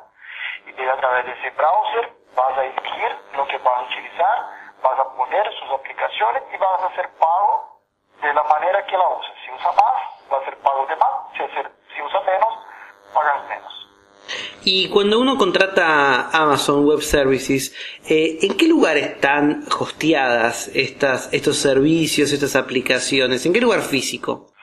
y 0.67 0.71
de 0.73 0.89
a 0.89 0.97
través 0.97 1.25
de 1.25 1.31
ese 1.33 1.49
browser 1.51 2.11
vas 2.35 2.57
a 2.57 2.63
elegir 2.65 3.17
lo 3.33 3.47
que 3.47 3.57
vas 3.59 3.77
a 3.79 3.81
utilizar, 3.83 4.37
vas 4.81 4.99
a 4.99 5.15
poner 5.15 5.53
sus 5.59 5.71
aplicaciones 5.71 6.43
y 6.53 6.57
vas 6.57 6.81
a 6.81 6.87
hacer 6.87 7.09
pago 7.17 7.81
de 8.21 8.33
la 8.33 8.43
manera 8.43 8.85
que 8.85 8.97
la 8.97 9.07
uses. 9.07 9.33
Si 9.45 9.51
usa 9.51 9.71
más, 9.71 10.31
va 10.31 10.37
a 10.39 10.45
ser 10.45 10.57
pago 10.61 10.85
de 10.87 10.95
más, 10.95 11.09
si, 11.35 11.43
hacer- 11.43 11.71
si 11.95 12.01
usa 12.01 12.19
menos, 12.21 12.57
pagas 13.13 13.43
menos. 13.47 13.84
Y 14.63 14.89
cuando 14.89 15.19
uno 15.19 15.37
contrata 15.37 16.29
Amazon 16.33 16.85
Web 16.85 17.01
Services, 17.01 17.73
eh, 18.09 18.39
¿en 18.41 18.57
qué 18.57 18.67
lugar 18.67 18.97
están 18.97 19.63
hosteadas 19.79 20.69
estas, 20.73 21.31
estos 21.33 21.57
servicios, 21.57 22.31
estas 22.31 22.55
aplicaciones? 22.55 23.45
¿En 23.45 23.53
qué 23.53 23.61
lugar 23.61 23.81
físico? 23.81 24.53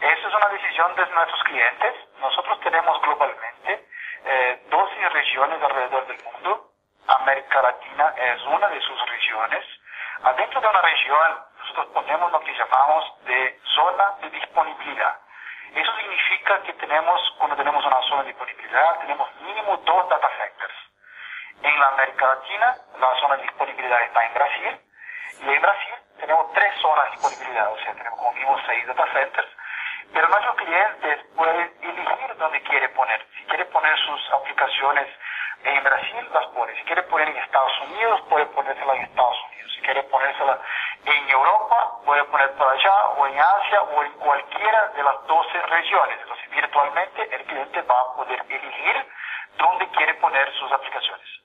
Esa 0.00 0.28
es 0.28 0.34
una 0.34 0.48
decisión 0.48 0.88
de 0.96 1.04
nuestros 1.14 1.42
clientes. 1.44 1.92
Nosotros 2.20 2.60
tenemos 2.64 3.00
globalmente 3.02 3.86
eh, 4.24 4.62
12 4.70 5.08
regiones 5.10 5.62
alrededor 5.62 6.06
del 6.06 6.18
mundo. 6.24 6.72
América 7.08 7.62
Latina 7.62 8.14
es 8.16 8.40
una 8.46 8.68
de 8.68 8.80
sus 8.80 8.98
regiones. 9.10 9.64
Adentro 10.22 10.60
de 10.60 10.68
una 10.68 10.80
región, 10.80 11.28
nosotros 11.60 11.86
ponemos 11.92 12.32
lo 12.32 12.40
que 12.40 12.52
llamamos 12.54 13.04
de 13.26 13.58
zona 13.74 14.04
de 14.22 14.30
disponibilidad. 14.30 15.18
Eso 15.74 15.96
significa 15.96 16.62
que 16.62 16.72
tenemos, 16.74 17.34
cuando 17.38 17.56
tenemos 17.56 17.84
una 17.84 18.00
zona 18.02 18.22
de 18.22 18.28
disponibilidad, 18.28 18.98
tenemos 19.00 19.28
mínimo 19.40 19.76
dos 19.78 20.08
data 20.08 20.28
centers. 20.38 20.74
En 21.62 21.80
la 21.80 21.88
América 21.88 22.26
Latina, 22.26 22.76
la 22.98 23.14
zona 23.20 23.36
de 23.36 23.42
disponibilidad 23.42 24.02
está 24.02 24.26
en 24.26 24.34
Brasil, 24.34 24.80
y 25.40 25.48
en 25.48 25.62
Brasil 25.62 25.94
tenemos 26.20 26.52
tres 26.52 26.74
zonas 26.80 27.04
de 27.06 27.10
disponibilidad, 27.12 27.72
o 27.72 27.78
sea, 27.78 27.94
tenemos 27.94 28.18
como 28.18 28.32
mínimo 28.32 28.58
seis 28.66 28.86
data 28.86 29.06
centers, 29.12 29.48
pero 30.12 30.28
nuestros 30.28 30.56
clientes 30.56 31.24
pueden 31.36 31.72
elegir 31.80 32.36
dónde 32.36 32.62
quiere 32.62 32.88
poner. 32.90 33.26
Si 33.38 33.44
quiere 33.44 33.64
poner 33.66 33.98
sus 33.98 34.32
aplicaciones 34.32 35.08
en 35.64 35.84
Brasil, 35.84 36.28
las 36.32 36.46
pone. 36.48 36.74
Si 36.76 36.82
quiere 36.84 37.02
poner 37.04 37.28
en 37.28 37.36
Estados 37.36 37.72
Unidos, 37.82 38.20
puede 38.28 38.46
ponérsela 38.46 38.94
en 38.94 39.02
Estados 39.02 39.36
Unidos. 39.48 39.72
Si 39.74 39.82
quiere 39.82 40.02
ponérsela 40.04 40.58
en 41.04 41.30
Europa, 41.30 42.00
puede 42.04 42.24
poner 42.24 42.52
por 42.52 42.68
allá, 42.68 43.08
o 43.16 43.26
en 43.26 43.38
Asia, 43.38 43.82
o 43.82 44.02
en 44.04 44.12
cualquiera 44.12 44.88
de 44.96 45.02
las 45.02 45.26
12 45.26 45.62
regiones. 45.62 46.18
Entonces, 46.22 46.50
virtualmente, 46.50 47.34
el 47.34 47.44
cliente 47.44 47.82
va 47.82 48.00
a 48.00 48.16
poder 48.16 48.44
elegir 48.48 49.06
dónde 49.58 49.88
quiere 49.88 50.14
poner 50.14 50.52
sus 50.54 50.72
aplicaciones. 50.72 51.41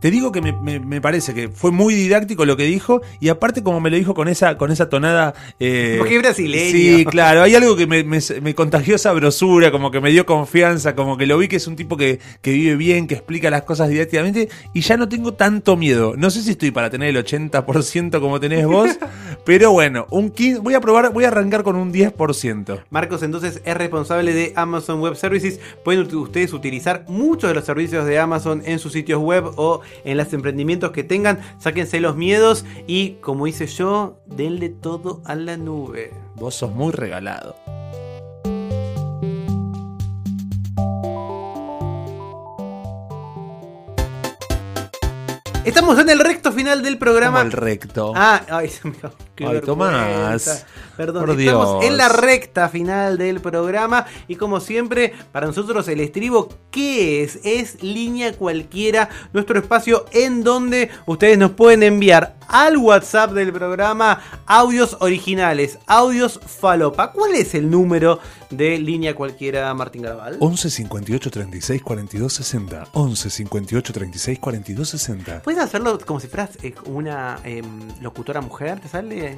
Te 0.00 0.10
digo 0.10 0.32
que 0.32 0.40
me, 0.40 0.52
me- 0.52 0.80
me 0.80 1.00
parece 1.00 1.34
que 1.34 1.48
fue 1.48 1.70
muy 1.70 1.94
didáctico 1.94 2.44
lo 2.44 2.56
que 2.56 2.64
dijo 2.64 3.00
y 3.20 3.28
aparte 3.28 3.62
como 3.62 3.80
me 3.80 3.90
lo 3.90 3.96
dijo 3.96 4.14
con 4.14 4.28
esa 4.28 4.56
con 4.56 4.70
esa 4.72 4.88
tonada... 4.88 5.34
eh, 5.60 5.96
Porque 5.98 6.16
es 6.16 6.22
brasileño. 6.22 6.70
Sí, 6.72 7.04
claro, 7.04 7.42
hay 7.42 7.54
algo 7.54 7.76
que 7.76 7.86
me, 7.86 8.02
me- 8.02 8.54
contagió 8.54 8.98
sabrosura, 8.98 9.70
como 9.70 9.90
que 9.90 10.00
me 10.00 10.10
dio 10.10 10.26
confianza, 10.26 10.94
como 10.94 11.16
que 11.16 11.26
lo 11.26 11.38
vi 11.38 11.48
que 11.48 11.56
es 11.56 11.66
un 11.66 11.76
tipo 11.76 11.96
que, 11.96 12.18
que 12.42 12.52
vive 12.52 12.76
bien, 12.76 13.06
que 13.06 13.14
explica 13.14 13.50
las 13.50 13.62
cosas 13.62 13.88
didácticamente 13.88 14.48
y 14.74 14.80
ya 14.80 14.96
no 14.96 15.08
tengo 15.08 15.34
tanto 15.34 15.76
miedo. 15.76 16.14
No 16.16 16.30
sé 16.30 16.42
si 16.42 16.50
estoy 16.52 16.70
para 16.70 16.90
tener 16.90 17.14
el 17.14 17.24
80% 17.24 18.20
como 18.20 18.40
tenés 18.40 18.66
vos, 18.66 18.90
pero 19.44 19.72
bueno, 19.72 20.06
un 20.10 20.30
15, 20.30 20.60
voy 20.60 20.74
a 20.74 20.80
probar, 20.80 21.12
voy 21.12 21.24
a 21.24 21.28
arrancar 21.28 21.62
con 21.62 21.76
un 21.76 21.92
10%. 21.92 22.84
Marcos 22.90 23.22
entonces 23.22 23.60
es 23.64 23.76
responsable 23.76 24.32
de 24.32 24.52
Amazon 24.56 25.00
Web 25.00 25.16
Services. 25.16 25.60
Pueden 25.84 26.12
ustedes 26.14 26.52
utilizar 26.52 27.04
muchos 27.08 27.48
de 27.50 27.54
los 27.54 27.64
servicios 27.64 28.06
de 28.06 28.18
Amazon 28.18 28.62
en 28.64 28.78
sus 28.78 28.92
sitios 28.92 29.20
web 29.20 29.44
o 29.56 29.80
en 30.04 30.16
los 30.16 30.32
emprendimientos 30.32 30.90
que 30.92 31.04
tengan. 31.04 31.40
Sáquense 31.58 32.00
los 32.00 32.16
miedos 32.16 32.64
y, 32.86 33.12
como 33.20 33.46
hice 33.46 33.66
yo, 33.66 34.20
denle 34.26 34.68
todo 34.68 35.22
a 35.24 35.34
la 35.34 35.56
nube. 35.56 36.12
Vos 36.36 36.54
sos 36.56 36.72
muy 36.72 36.92
regalado. 36.92 37.54
Estamos 45.64 45.98
en 45.98 46.08
el 46.10 46.18
recto 46.20 46.52
final 46.52 46.82
del 46.82 46.98
programa. 46.98 47.38
Como 47.38 47.46
el 47.46 47.52
recto. 47.52 48.12
Ah, 48.16 48.42
ay, 48.50 48.68
se 48.68 48.88
me- 48.88 48.94
qué 49.48 49.56
Ay. 49.56 49.60
Tomás. 49.60 50.66
Perdón, 50.96 51.26
Por 51.26 51.40
estamos 51.40 51.80
Dios. 51.80 51.84
en 51.90 51.96
la 51.96 52.08
recta 52.08 52.68
final 52.68 53.16
del 53.16 53.40
programa 53.40 54.06
y 54.28 54.36
como 54.36 54.60
siempre, 54.60 55.14
para 55.32 55.46
nosotros 55.46 55.88
el 55.88 56.00
estribo, 56.00 56.48
¿qué 56.70 57.22
es? 57.22 57.40
Es 57.42 57.82
línea 57.82 58.34
cualquiera, 58.34 59.08
nuestro 59.32 59.58
espacio 59.58 60.04
en 60.12 60.44
donde 60.44 60.90
ustedes 61.06 61.38
nos 61.38 61.52
pueden 61.52 61.82
enviar 61.82 62.36
al 62.48 62.76
WhatsApp 62.76 63.30
del 63.32 63.52
programa 63.52 64.20
audios 64.46 64.96
originales, 65.00 65.78
audios 65.86 66.40
falopa. 66.44 67.12
¿Cuál 67.12 67.34
es 67.36 67.54
el 67.54 67.70
número 67.70 68.18
de 68.50 68.78
línea 68.78 69.14
cualquiera, 69.14 69.72
Martín 69.72 70.02
Garabal? 70.02 70.36
11 70.40 70.68
58 70.68 71.30
36 71.30 71.82
42 71.82 72.32
60. 72.32 72.88
11 72.92 73.30
58 73.30 73.92
36 73.92 74.38
42 74.38 74.88
60. 74.88 75.42
¿Puedes 75.42 75.60
hacerlo 75.62 75.98
como 76.04 76.20
si 76.20 76.26
fueras 76.26 76.50
eh, 76.62 76.74
una 76.86 77.38
em, 77.44 77.64
locutora 78.00 78.40
mujer? 78.40 78.80
¿Te 78.80 78.88
sale? 78.88 79.29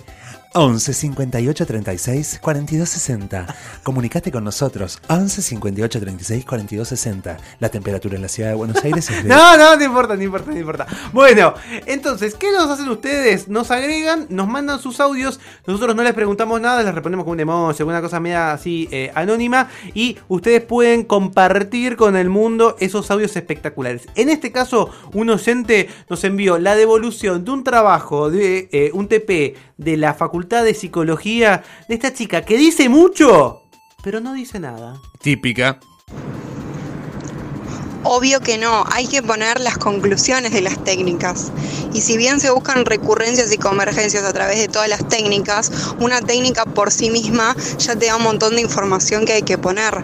11 0.54 0.92
58 0.92 1.66
36 1.66 2.38
42 2.42 2.88
60. 2.88 3.46
Comunicate 3.82 4.30
con 4.30 4.44
nosotros. 4.44 5.00
11 5.08 5.40
58 5.42 6.00
36 6.00 6.44
42 6.44 6.88
60. 6.88 7.36
La 7.58 7.68
temperatura 7.70 8.16
en 8.16 8.22
la 8.22 8.28
ciudad 8.28 8.50
de 8.50 8.54
Buenos 8.54 8.76
Aires 8.84 9.08
es 9.08 9.22
de 9.22 9.28
No, 9.28 9.56
no, 9.56 9.76
no 9.76 9.84
importa, 9.84 10.14
no 10.14 10.22
importa, 10.22 10.50
no 10.50 10.58
importa. 10.58 10.86
Bueno, 11.12 11.54
entonces, 11.86 12.34
¿qué 12.34 12.52
nos 12.52 12.68
hacen 12.68 12.88
ustedes? 12.88 13.48
Nos 13.48 13.70
agregan, 13.70 14.26
nos 14.28 14.46
mandan 14.46 14.78
sus 14.78 15.00
audios, 15.00 15.40
nosotros 15.66 15.96
no 15.96 16.02
les 16.02 16.12
preguntamos 16.12 16.60
nada, 16.60 16.82
les 16.82 16.94
respondemos 16.94 17.24
con 17.24 17.32
un 17.32 17.40
emoji, 17.40 17.78
alguna 17.78 18.02
cosa 18.02 18.20
media 18.20 18.52
así 18.52 18.88
eh, 18.90 19.10
anónima, 19.14 19.68
y 19.94 20.18
ustedes 20.28 20.62
pueden 20.62 21.04
compartir 21.04 21.96
con 21.96 22.16
el 22.16 22.28
mundo 22.28 22.76
esos 22.78 23.10
audios 23.10 23.34
espectaculares. 23.36 24.02
En 24.16 24.28
este 24.28 24.52
caso, 24.52 24.90
un 25.14 25.30
oyente 25.30 25.88
nos 26.10 26.22
envió 26.24 26.58
la 26.58 26.76
devolución 26.76 27.44
de 27.44 27.50
un 27.50 27.64
trabajo 27.64 28.30
de 28.30 28.68
eh, 28.72 28.90
un 28.92 29.08
TP 29.08 29.54
de 29.82 29.96
la 29.96 30.14
Facultad 30.14 30.64
de 30.64 30.74
Psicología 30.74 31.62
de 31.88 31.94
esta 31.94 32.12
chica 32.12 32.42
que 32.42 32.56
dice 32.56 32.88
mucho, 32.88 33.62
pero 34.02 34.20
no 34.20 34.32
dice 34.32 34.58
nada. 34.58 35.00
típica. 35.20 35.78
Obvio 38.04 38.40
que 38.40 38.58
no, 38.58 38.84
hay 38.90 39.06
que 39.06 39.22
poner 39.22 39.60
las 39.60 39.78
conclusiones 39.78 40.52
de 40.52 40.60
las 40.60 40.82
técnicas. 40.82 41.52
Y 41.94 42.00
si 42.00 42.16
bien 42.16 42.40
se 42.40 42.50
buscan 42.50 42.84
recurrencias 42.84 43.52
y 43.52 43.58
convergencias 43.58 44.24
a 44.24 44.32
través 44.32 44.58
de 44.58 44.66
todas 44.66 44.88
las 44.88 45.08
técnicas, 45.08 45.70
una 46.00 46.20
técnica 46.20 46.64
por 46.64 46.90
sí 46.90 47.10
misma 47.10 47.54
ya 47.78 47.94
te 47.94 48.06
da 48.06 48.16
un 48.16 48.24
montón 48.24 48.56
de 48.56 48.60
información 48.60 49.24
que 49.24 49.34
hay 49.34 49.42
que 49.42 49.56
poner. 49.56 50.02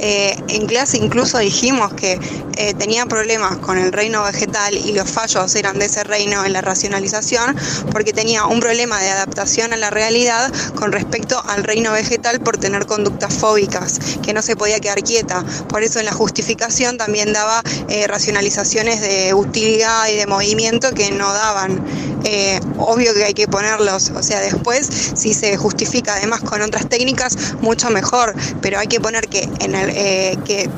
Eh, 0.00 0.36
en 0.48 0.66
clase 0.66 0.96
incluso 0.96 1.38
dijimos 1.38 1.92
que 1.94 2.18
eh, 2.56 2.74
tenía 2.74 3.06
problemas 3.06 3.58
con 3.58 3.78
el 3.78 3.92
reino 3.92 4.22
vegetal 4.24 4.76
y 4.76 4.92
los 4.92 5.10
fallos 5.10 5.54
eran 5.54 5.78
de 5.78 5.86
ese 5.86 6.04
reino 6.04 6.44
en 6.44 6.52
la 6.52 6.60
racionalización 6.60 7.56
porque 7.92 8.12
tenía 8.12 8.46
un 8.46 8.60
problema 8.60 9.00
de 9.00 9.10
adaptación 9.10 9.72
a 9.72 9.76
la 9.76 9.90
realidad 9.90 10.52
con 10.74 10.92
respecto 10.92 11.40
al 11.48 11.64
reino 11.64 11.92
vegetal 11.92 12.40
por 12.40 12.58
tener 12.58 12.86
conductas 12.86 13.32
fóbicas, 13.32 13.98
que 14.22 14.32
no 14.32 14.42
se 14.42 14.56
podía 14.56 14.80
quedar 14.80 15.02
quieta. 15.02 15.44
Por 15.68 15.82
eso 15.82 15.98
en 15.98 16.06
la 16.06 16.12
justificación 16.12 16.98
también 16.98 17.32
daba 17.32 17.62
eh, 17.88 18.06
racionalizaciones 18.06 19.00
de 19.00 19.34
utilidad 19.34 20.08
y 20.08 20.16
de 20.16 20.26
movimiento 20.26 20.92
que 20.92 21.10
no 21.10 21.32
daban. 21.32 21.84
Eh, 22.24 22.60
obvio 22.78 23.14
que 23.14 23.24
hay 23.24 23.34
que 23.34 23.48
ponerlos, 23.48 24.10
o 24.10 24.22
sea, 24.22 24.40
después 24.40 24.88
si 25.14 25.34
se 25.34 25.56
justifica 25.56 26.14
además 26.14 26.40
con 26.40 26.60
otras 26.62 26.88
técnicas, 26.88 27.54
mucho 27.60 27.90
mejor, 27.90 28.34
pero 28.60 28.78
hay 28.78 28.86
que 28.86 29.00
poner 29.00 29.28
que, 29.28 29.48
en 29.60 29.74
el, 29.74 29.90
eh, 29.90 30.38
que 30.44 30.68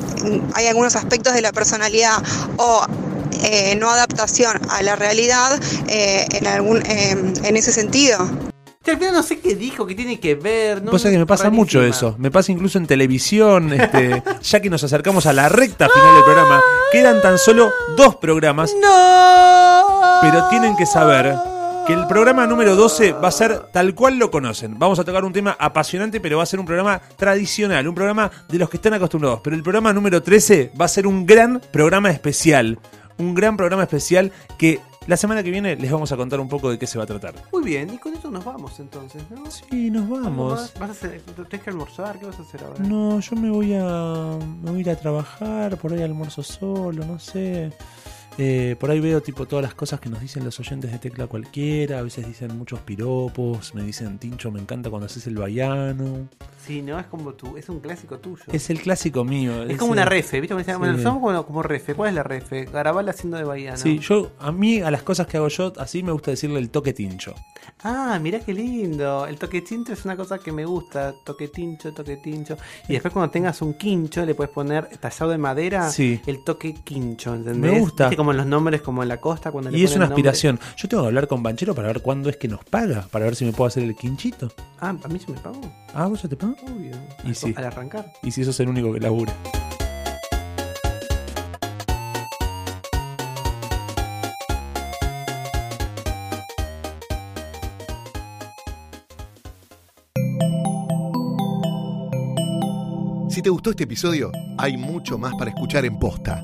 hay 0.53 0.67
algunos 0.67 0.95
aspectos 0.95 1.33
de 1.33 1.41
la 1.41 1.51
personalidad 1.51 2.21
o 2.57 2.85
eh, 3.43 3.75
no 3.75 3.89
adaptación 3.89 4.59
a 4.69 4.81
la 4.83 4.95
realidad 4.95 5.59
eh, 5.87 6.27
en, 6.31 6.47
algún, 6.47 6.77
eh, 6.85 7.11
en 7.43 7.57
ese 7.57 7.71
sentido. 7.71 8.19
Al 8.87 8.97
final 8.97 9.13
no 9.13 9.23
sé 9.23 9.39
qué 9.39 9.55
dijo, 9.55 9.85
qué 9.85 9.95
tiene 9.95 10.19
que 10.19 10.35
ver. 10.35 10.83
No, 10.83 10.91
Pasa 10.91 11.09
que 11.09 11.17
me 11.17 11.25
pasa 11.25 11.43
rarísima. 11.43 11.61
mucho 11.61 11.83
eso. 11.83 12.15
Me 12.17 12.29
pasa 12.29 12.51
incluso 12.51 12.77
en 12.77 12.87
televisión. 12.87 13.73
Este, 13.73 14.23
ya 14.41 14.59
que 14.59 14.69
nos 14.69 14.83
acercamos 14.83 15.25
a 15.25 15.33
la 15.33 15.49
recta 15.49 15.87
final 15.89 16.15
del 16.15 16.23
programa, 16.23 16.61
quedan 16.91 17.21
tan 17.21 17.37
solo 17.37 17.71
dos 17.95 18.15
programas. 18.17 18.73
Pero 20.21 20.47
tienen 20.49 20.75
que 20.75 20.85
saber 20.85 21.35
que 21.87 21.93
el 21.93 22.05
programa 22.05 22.45
número 22.45 22.75
12 22.75 23.13
va 23.13 23.29
a 23.29 23.31
ser 23.31 23.71
tal 23.71 23.95
cual 23.95 24.17
lo 24.19 24.29
conocen. 24.29 24.77
Vamos 24.77 24.99
a 24.99 25.03
tocar 25.03 25.25
un 25.25 25.33
tema 25.33 25.55
apasionante, 25.59 26.19
pero 26.19 26.37
va 26.37 26.43
a 26.43 26.45
ser 26.45 26.59
un 26.59 26.65
programa 26.65 27.01
tradicional, 27.17 27.87
un 27.87 27.95
programa 27.95 28.29
de 28.47 28.59
los 28.59 28.69
que 28.69 28.77
están 28.77 28.93
acostumbrados. 28.93 29.41
Pero 29.43 29.55
el 29.55 29.63
programa 29.63 29.91
número 29.93 30.21
13 30.21 30.73
va 30.79 30.85
a 30.85 30.89
ser 30.89 31.07
un 31.07 31.25
gran 31.25 31.59
programa 31.71 32.11
especial. 32.11 32.77
Un 33.17 33.33
gran 33.33 33.57
programa 33.57 33.83
especial 33.83 34.31
que 34.57 34.79
la 35.07 35.17
semana 35.17 35.41
que 35.41 35.49
viene 35.49 35.75
les 35.75 35.91
vamos 35.91 36.11
a 36.11 36.17
contar 36.17 36.39
un 36.39 36.47
poco 36.47 36.69
de 36.69 36.77
qué 36.77 36.85
se 36.85 36.99
va 36.99 37.05
a 37.05 37.07
tratar. 37.07 37.33
Muy 37.51 37.63
bien, 37.63 37.91
y 37.91 37.97
con 37.97 38.13
eso 38.13 38.29
nos 38.29 38.45
vamos 38.45 38.79
entonces, 38.79 39.23
¿no? 39.31 39.49
Sí, 39.49 39.89
nos 39.89 40.03
¿Cómo 40.03 40.23
vamos. 40.23 40.53
vas? 40.53 40.73
¿Vas 40.79 40.89
a 40.89 40.91
hacer, 40.91 41.21
¿Tenés 41.21 41.63
que 41.63 41.69
almorzar? 41.71 42.19
¿Qué 42.19 42.27
vas 42.27 42.37
a 42.37 42.43
hacer 42.43 42.63
ahora? 42.63 42.83
No, 42.83 43.19
yo 43.19 43.35
me 43.35 43.49
voy 43.49 43.73
a 43.73 44.37
me 44.61 44.69
voy 44.69 44.77
a 44.77 44.81
ir 44.81 44.89
a 44.91 44.95
trabajar, 44.95 45.77
por 45.77 45.93
ahí 45.93 46.03
almuerzo 46.03 46.43
solo, 46.43 47.03
no 47.05 47.17
sé. 47.17 47.71
Eh, 48.43 48.75
por 48.79 48.89
ahí 48.89 48.99
veo 48.99 49.21
tipo 49.21 49.45
todas 49.45 49.61
las 49.61 49.75
cosas 49.75 49.99
que 49.99 50.09
nos 50.09 50.19
dicen 50.19 50.43
los 50.43 50.59
oyentes 50.59 50.91
de 50.91 50.97
Tecla 50.97 51.27
Cualquiera, 51.27 51.99
a 51.99 52.01
veces 52.01 52.25
dicen 52.25 52.57
muchos 52.57 52.79
piropos, 52.79 53.75
me 53.75 53.83
dicen 53.83 54.17
Tincho, 54.17 54.49
me 54.49 54.59
encanta 54.59 54.89
cuando 54.89 55.05
haces 55.05 55.27
el 55.27 55.35
baiano. 55.35 56.27
Sí, 56.65 56.81
no, 56.81 56.99
es 56.99 57.05
como 57.05 57.33
tú, 57.33 57.55
es 57.57 57.69
un 57.69 57.79
clásico 57.79 58.17
tuyo. 58.17 58.43
Es 58.51 58.71
el 58.71 58.81
clásico 58.81 59.23
mío. 59.23 59.61
Es 59.65 59.77
como 59.77 59.91
una 59.91 60.05
refe, 60.05 60.41
¿viste? 60.41 60.55
Me 60.55 60.61
decían, 60.61 60.77
Sí. 60.77 60.79
bueno, 60.79 60.97
somos 61.03 61.21
como, 61.21 61.45
como 61.45 61.61
refe. 61.61 61.93
¿Cuál 61.93 62.09
es 62.09 62.15
la 62.15 62.23
refe? 62.23 62.65
Garabal 62.65 63.07
haciendo 63.09 63.37
de 63.37 63.43
Bahía, 63.43 63.71
¿no? 63.71 63.77
Sí, 63.77 63.99
yo 63.99 64.31
a 64.39 64.51
mí 64.51 64.81
a 64.81 64.89
las 64.89 65.03
cosas 65.03 65.27
que 65.27 65.37
hago 65.37 65.47
yo 65.47 65.71
así 65.77 66.01
me 66.01 66.11
gusta 66.11 66.31
decirle 66.31 66.57
el 66.57 66.71
toque 66.71 66.93
Tincho. 66.93 67.35
Ah, 67.83 68.17
mirá 68.21 68.39
qué 68.39 68.53
lindo. 68.53 69.25
El 69.27 69.37
toque 69.37 69.61
tincho 69.61 69.93
es 69.93 70.05
una 70.05 70.15
cosa 70.15 70.37
que 70.39 70.51
me 70.51 70.65
gusta. 70.65 71.13
Toque 71.25 71.47
tincho, 71.47 71.91
toque 71.93 72.17
tincho. 72.17 72.55
Y 72.87 72.93
después 72.93 73.11
cuando 73.13 73.31
tengas 73.31 73.61
un 73.61 73.73
quincho 73.75 74.23
le 74.25 74.33
puedes 74.35 74.51
poner 74.53 74.85
tallado 74.97 75.31
de 75.31 75.37
madera 75.37 75.89
Sí. 75.89 76.19
el 76.27 76.43
toque 76.43 76.75
quincho, 76.83 77.33
¿entendés? 77.35 77.71
Me 77.73 77.79
gusta. 77.79 78.05
¿Viste 78.05 78.17
como 78.31 78.33
en 78.33 78.37
los 78.37 78.45
nombres 78.47 78.81
como 78.81 79.03
en 79.03 79.09
la 79.09 79.17
costa 79.19 79.51
cuando 79.51 79.69
le 79.71 79.77
Y 79.77 79.83
es 79.83 79.91
una 79.91 80.05
nombre? 80.05 80.13
aspiración. 80.15 80.59
Yo 80.77 80.87
tengo 80.87 81.03
que 81.03 81.07
hablar 81.07 81.27
con 81.27 81.43
Banchero 81.43 81.75
para 81.75 81.87
ver 81.89 82.01
cuándo 82.01 82.29
es 82.29 82.37
que 82.37 82.47
nos 82.47 82.63
paga, 82.63 83.05
para 83.11 83.25
ver 83.25 83.35
si 83.35 83.43
me 83.45 83.51
puedo 83.51 83.67
hacer 83.67 83.83
el 83.83 83.95
quinchito. 83.95 84.51
Ah, 84.79 84.95
a 85.03 85.07
mí 85.09 85.19
se 85.19 85.31
me 85.31 85.37
pagó. 85.39 85.59
Ah, 85.93 86.07
¿vos 86.07 86.21
ya 86.21 86.29
te 86.29 86.35
pago? 86.37 86.55
Obvio. 86.63 86.95
Y 87.25 87.55
Al- 87.57 87.65
arrancar. 87.65 88.11
Y 88.23 88.31
si 88.31 88.43
sos 88.45 88.59
el 88.61 88.69
único 88.69 88.93
que 88.93 88.99
labura. 89.01 89.33
Si 103.29 103.41
te 103.41 103.49
gustó 103.49 103.69
este 103.71 103.83
episodio, 103.85 104.31
hay 104.57 104.75
mucho 104.77 105.17
más 105.17 105.33
para 105.35 105.51
escuchar 105.51 105.85
en 105.85 105.97
Posta. 105.97 106.43